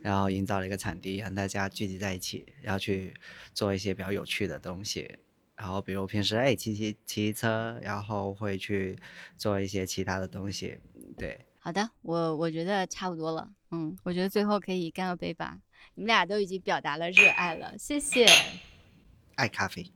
[0.00, 3.12] 然后营造了一个场地，让大家聚集在一起，然后去
[3.52, 5.18] 做一些比较有趣的东西。
[5.56, 8.96] 然后比如平时哎骑骑骑车，然后会去
[9.36, 10.78] 做一些其他的东西，
[11.18, 11.44] 对。
[11.58, 13.50] 好的，我我觉得差不多了。
[13.70, 15.58] 嗯，我觉得最后可以干个杯吧。
[15.94, 18.26] 你们俩都已经表达了热爱了，谢谢。
[19.36, 19.90] 爱咖啡，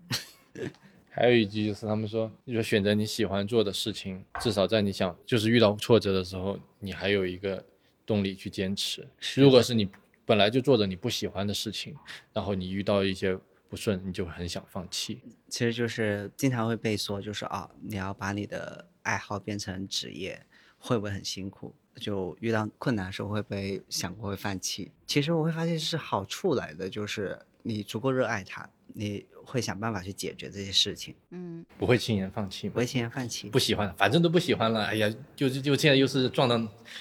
[1.11, 7.65] 还有一句就是他们说，你说选择你喜欢做的事情，至少在你想就是遇到挫折的时候，你还有一个
[8.07, 9.07] 动力去坚持。
[9.37, 9.89] 如果是你
[10.25, 11.95] 本来就做着你不喜欢的事情，
[12.33, 15.21] 然后你遇到一些不顺，你就很想放弃。
[15.49, 20.47] 其实就是经常会被说，就是啊，你要把你的爱好变成职业，
[20.79, 21.75] 会不会很辛苦？
[21.97, 24.91] 就遇到困难的时候，会不会想过会放弃？
[25.07, 32.87] 其实我会发现是好处来的，就是你足够热爱它，你会想办法去解决这些事情，嗯，不会轻言放弃不会？
[32.87, 33.49] 轻言放弃。
[33.51, 36.61] 不喜欢，反正都不喜欢了，哎呀，就就就现在又是撞到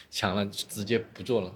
[0.09, 1.55] 墙了，直接不做了，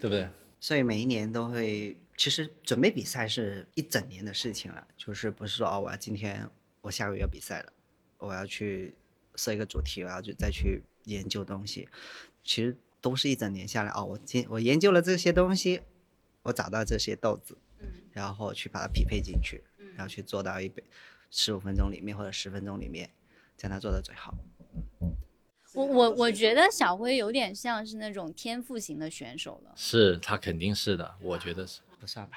[0.00, 0.28] 对不对？
[0.58, 6.48] 所以每一年都会，其实准备比赛是一整年的事情了，就是不是说哦，我要今天
[6.80, 7.72] 我下个月要比赛了，
[8.18, 8.94] 我要去
[9.36, 11.88] 设一个主题，我要去再去研究东西，
[12.46, 15.82] 其实都是一整年下来哦，我今我研究了这些东西，
[16.44, 17.58] 我找到这些豆子，
[18.12, 19.62] 然后去把它匹配进去，
[19.96, 20.82] 然后去做到一杯
[21.30, 23.10] 十五分钟里面或者十分钟里面，
[23.56, 24.32] 将它做到最好。
[25.74, 29.72] 我我我觉得小辉有点像是那种天赋型的选手了。
[29.76, 31.80] 是他肯定是的，我觉得是。
[31.98, 32.36] 不算吧？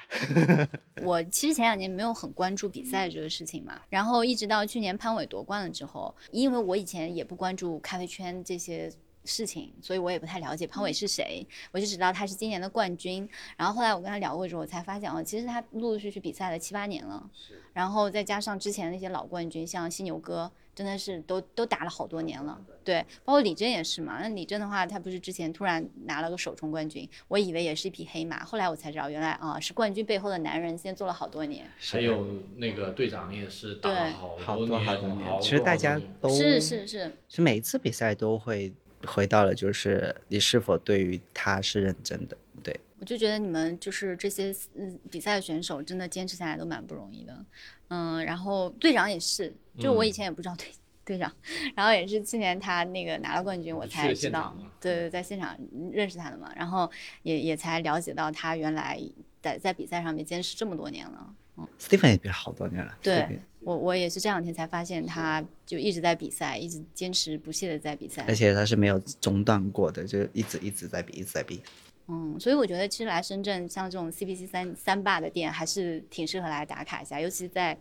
[1.04, 8.90] 我其实前两年没有很关注比赛这个事情嘛，然后一直到去年潘伟夺冠了之后，因为我以前也不关注咖啡圈这些
[9.24, 13.28] 事情，所以我也不太了解潘伟是谁，我就知道他是今年的冠军。
[13.56, 17.28] 然后后来我跟他聊过之后，我才发现哦，其实他陆陆续续比赛了七八年了，
[17.72, 22.58] 然后再加上之前那些老冠军，像犀牛哥，真的是都都打了好多年了。
[22.82, 24.18] 对，包括李真也是嘛。
[24.22, 31.68] 那李真的话，他不是之前突然拿了个首冲冠军，我以为也是一匹黑马，后来我才知道，原来啊是冠军背后的男人，先做了好多年。
[31.78, 38.72] 还有那个队长也是打了好好多年，多好多年，其实大家都是是是，其实每一次比赛都会
[39.06, 42.36] 回到了，就是你是否对于他是认真的。
[42.62, 47.44] 对，我就觉得你们就是这些嗯比赛的选手，真的坚持下来都蛮不容易的。
[47.88, 50.66] 嗯，然后队长也是，就我以前也不知道队、
[51.04, 51.32] 队长，
[51.74, 55.58] 然后也是去年他那个拿了冠军，我才知道对对，在现场
[55.90, 56.90] 认识他的嘛，然后
[57.22, 59.00] 也也才了解到他原来
[59.40, 61.34] 在在比赛上面坚持这么多年了。
[61.56, 62.96] 嗯 Stephen 也比好多年了。
[63.02, 68.24] 对 Stephen 我我也是这两天才发现，他就一直在比赛，一直坚持不懈的在比赛。
[68.26, 71.62] 而且他是没有中断过的，就一直一直在比，一直在比。
[72.08, 77.78] 嗯，所以我觉得其实来深圳像这种 CPC 三三霸的店，还是挺适合来打卡一下，尤其是在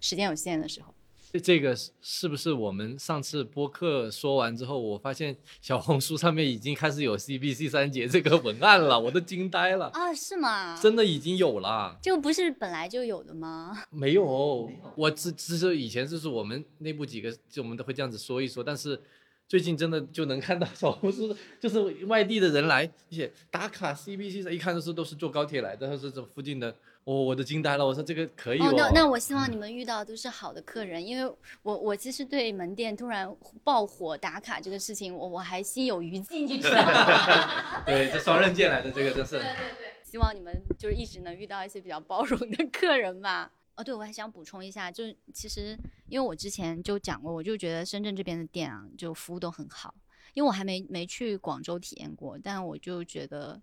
[0.00, 0.92] 时间有限的时候。
[1.32, 10.76] 这这个是是不是我们上次播客说完之后，我发现小红书上面已经开始有 CBC 三节这个文案了，我都惊呆了，啊，是吗？
[10.80, 11.96] 真的已经有了。
[12.02, 13.84] 这个不是本来就有的吗？
[13.90, 19.00] 没有，我只只是以前就是我们内部几个，就我们都会这样子说一说，但是
[19.46, 26.74] 最近真的就能看到小红书，就是外地的人来一些打卡 CBC，一看都是都是坐高铁来的，都是这附近的，
[27.04, 33.34] 哦，我都惊呆了，我说这个可以哦，那哦那我希望你们遇到都是好的客人，因为我我其实对门店突然
[33.64, 37.82] 爆火打卡这个事情，我我还心有余悸，你知道吗？
[37.86, 39.38] 对，这双刃剑来的，这个真是。
[39.38, 43.50] 对对对希望你们就是一直能遇到一些比较包容的客人吧。
[43.76, 45.78] 哦，对，我还想补充一下，就是其实
[46.08, 49.94] 因为我之前就讲过，我就觉得深圳这边的店啊，就服务都很好。
[50.34, 53.60] 因为我还没没去广州体验过，但我就觉得，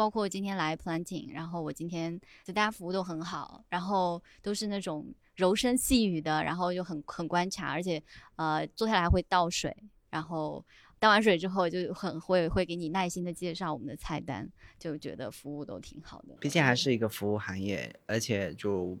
[0.00, 8.02] 包括今天来 planting，然后我今天就大家服务都很好，然后都是那种柔声细语的，然后又很很观察，而且
[8.36, 9.76] 呃坐下来会倒水，
[10.08, 10.64] 然后
[10.98, 14.48] 倒完水之后就很会会给你耐心的介绍我们的菜单，
[14.78, 16.34] 就觉得服务都挺好的。
[16.40, 18.96] 毕竟还是一个服务行业，而且就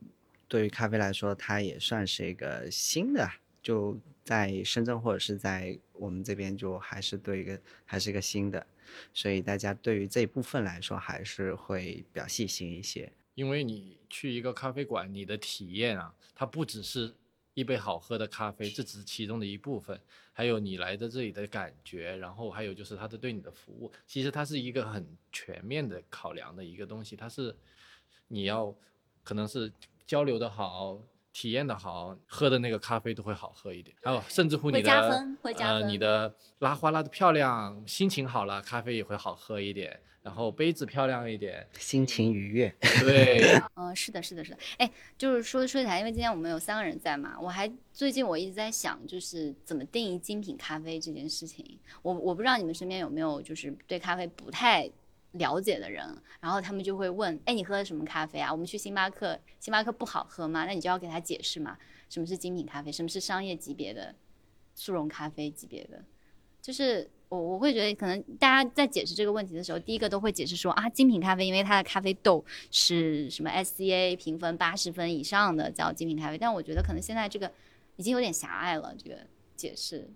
[0.48, 3.26] 对于咖啡来说，它也算是一个新的，
[3.62, 3.96] 就
[4.30, 8.64] 在深圳或者是在我们这边，就还是对一个还是一个新的，
[9.12, 13.12] 所以大家对于这一部分来说，还是会比较细心一些。
[13.34, 17.12] 因为你去一个咖啡馆，你的体验啊，它不只是
[17.54, 20.00] 一杯好喝的咖啡，这只是其中的一部分，
[20.32, 27.52] 还有你来的这里的感觉，然后还有就是他的对你的服务，其实它是一个很全面的考量的一个东西，它是
[28.28, 28.72] 你要
[29.24, 29.72] 可能是
[30.06, 31.02] 交流的好。
[31.32, 33.96] 体验的好，喝的那个咖啡都会好喝一点。
[34.02, 40.00] 还有，甚至乎你的呃，你的拉花拉的漂亮，心情好了，咖啡也会好喝一点。
[40.22, 42.68] 然后杯子漂亮一点，心情愉悦。
[43.00, 44.58] 对， 嗯，是的，是的，是的。
[44.76, 51.64] 哎，就是说说起来，因为今天我们有三个人在嘛，我还最近我一直在想，就是怎么定义精品咖啡这件事情。
[52.02, 54.90] 我我不知道你们身边有没有就是对咖啡不太。
[55.32, 56.04] 了解的人，
[56.40, 58.50] 然后他们就会问：哎，你喝的什么咖啡啊？
[58.50, 60.64] 我们去星巴克，星巴克不好喝吗？
[60.64, 61.78] 那你就要给他解释嘛，
[62.08, 64.14] 什么是精品咖啡，什么是商业级别的
[64.74, 66.04] 速溶咖啡级别的。
[66.60, 76.36] 就是我我会觉得，可能大家在解释这个问题的时候，第一个都会解释说啊，精品咖啡，因为它的咖啡豆是什么 SCA 评分八十分以上的叫精品咖啡。
[76.36, 77.50] 但我觉得可能现在这个
[77.96, 79.16] 已经有点狭隘了，这个
[79.56, 80.10] 解释。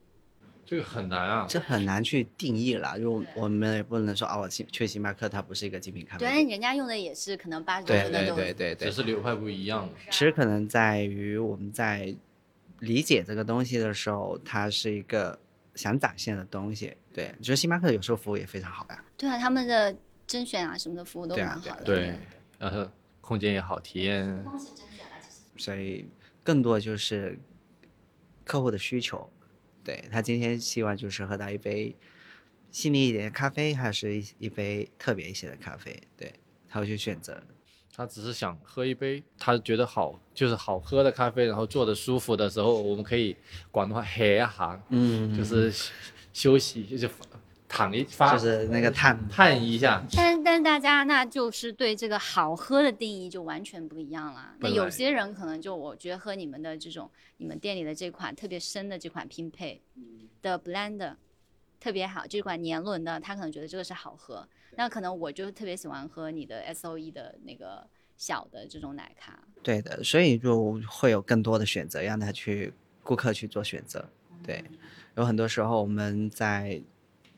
[0.66, 2.98] 这个很难啊，这很难去定义了。
[2.98, 6.26] 就我们也不能说啊，我，去去星巴克它不是一个精品咖啡。
[6.26, 9.88] 对，人家用的也是可能八十多分的对对对对，只是流派不一样。
[10.06, 12.14] 其实可能在于我们在
[12.80, 15.38] 理解这个东西的时候，它是一个
[15.74, 16.96] 想展现的东西。
[17.12, 19.04] 对，我觉得星巴克有时候服务也非常好呀。
[19.16, 19.94] 对啊，他们的
[20.26, 21.84] 甄选啊什么的服务都蛮好的。
[21.84, 22.18] 对，
[22.58, 22.90] 然后
[23.20, 24.44] 空间也好，体验。
[25.56, 26.08] 所以
[26.42, 27.38] 更多就是
[28.44, 29.30] 客户的需求。
[29.84, 31.94] 对他今天希望就是喝到一杯
[32.70, 36.02] 细腻一点的咖啡，还是一一杯特别一些的咖啡？
[36.16, 36.32] 对
[36.68, 37.40] 他会去选择。
[37.96, 43.36] 他只是想喝一杯他觉得好，就是好喝的咖啡，然后坐的舒服的时候，我们可以
[43.70, 45.72] 广东话歇一下，嗯，就是
[46.32, 47.08] 休息就
[47.74, 50.00] 躺一发，就是那个探探一下。
[50.14, 54.54] 但但大家那就是对这个好喝的定义就完全不一样了。
[54.60, 57.10] 那有些人可能就我觉得喝你们的这种。
[57.36, 59.82] 你们店里的这款特别深的这款拼配
[60.40, 61.16] 的 blend
[61.80, 67.84] 特别好，这款年轮的他可能觉得这个是好喝，那可能我就特别喜欢喝你的 S O E 的那个
[68.16, 69.36] 小的这种奶咖。
[69.64, 72.72] 对的，所以就会有更多的选择，让他去
[73.02, 74.08] 顾客去做选择。
[74.44, 74.64] 对，
[75.16, 76.80] 有很多时候我们在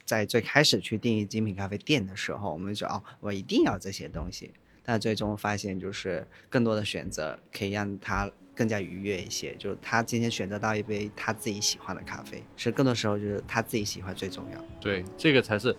[0.07, 4.53] 在最开始去定义精品咖啡店的时候，我们就哦，我一定要这些东西，
[4.83, 8.31] 但最终发现就是更多的选择可以让他。
[8.59, 14.65] 更加愉悦一些，就是他今天选择到一杯他自己喜欢的咖啡，其实更多时候就是他自己喜欢最重要。
[14.81, 15.77] 对，这个才是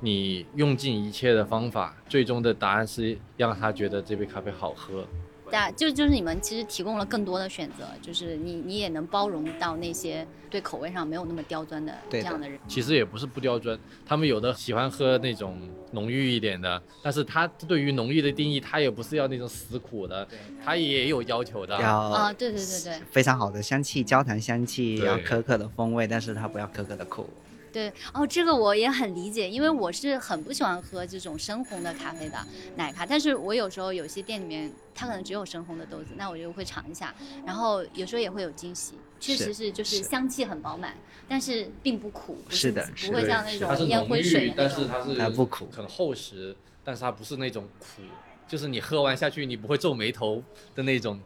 [0.00, 5.06] 你用尽一切的方法，最终的答案是让他觉得这杯咖啡好喝。
[5.50, 12.58] 对啊，就就是你们其实提供了更多的选择，就是你你也能包容到那些对口味上没有那么刁钻的这样的人。
[12.66, 15.58] 其实也不是不刁钻，他们有的喜欢喝那种
[15.92, 20.26] 浓郁一点的，但是他对于浓郁的定义，他也不是要那种死苦的，
[20.64, 21.80] 他也有要求的。
[21.80, 27.28] 要啊，对对对对，非常好的香气，焦糖香气，要可可的风味，但是它不要可可的苦。
[27.76, 32.38] 对哦，这个我也很理解，因为我是很不喜欢喝这种深红的咖啡的
[32.74, 37.14] 奶咖，但是我有时候有些店里面它可能只有深红的豆子，那我就会尝一下，
[37.44, 40.96] 然后有时候也会有惊喜，确实是就是香气很饱满，
[41.28, 48.00] 但是并不苦，是的，不会像那种烟灰水但是它是不苦，很厚实，但是它不是那种苦，
[48.48, 50.42] 就是你喝完下去你不会皱眉头
[50.74, 51.20] 的那种。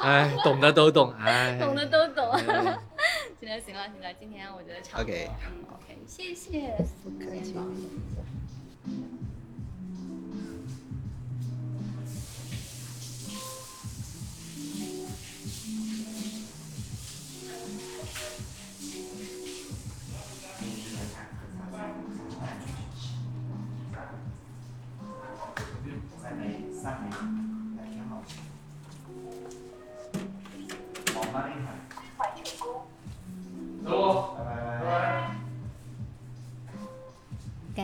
[0.00, 2.36] 哎，懂的都懂，哎，懂的都懂。
[2.38, 5.12] 行了行了行了，今天我觉得差不多。
[5.14, 6.74] OK，嗯，OK，谢谢。
[7.02, 7.54] 不客气。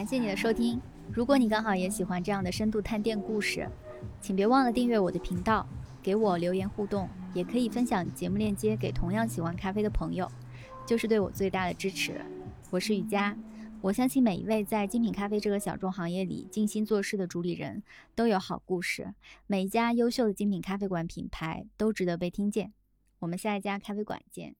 [0.00, 0.80] 感谢你的收听。
[1.12, 3.68] 如果你刚好也喜欢这样的深度探店故事，
[4.18, 5.68] 请别忘了订阅我的频道。
[6.02, 10.26] 给我留言互动，也可以分享节目链接给同样喜欢咖啡的朋友，
[10.86, 12.18] 就是对我最大的支持。
[12.70, 13.36] 我是雨佳，
[13.82, 17.82] 我相信每一位在精品咖啡这个小众行业里尽心做事的主理人
[18.14, 19.12] 都有好故事，
[19.46, 22.72] 每一家优秀的精品咖啡馆品牌都值得被听见。
[23.18, 24.59] 我们下一家咖啡馆见。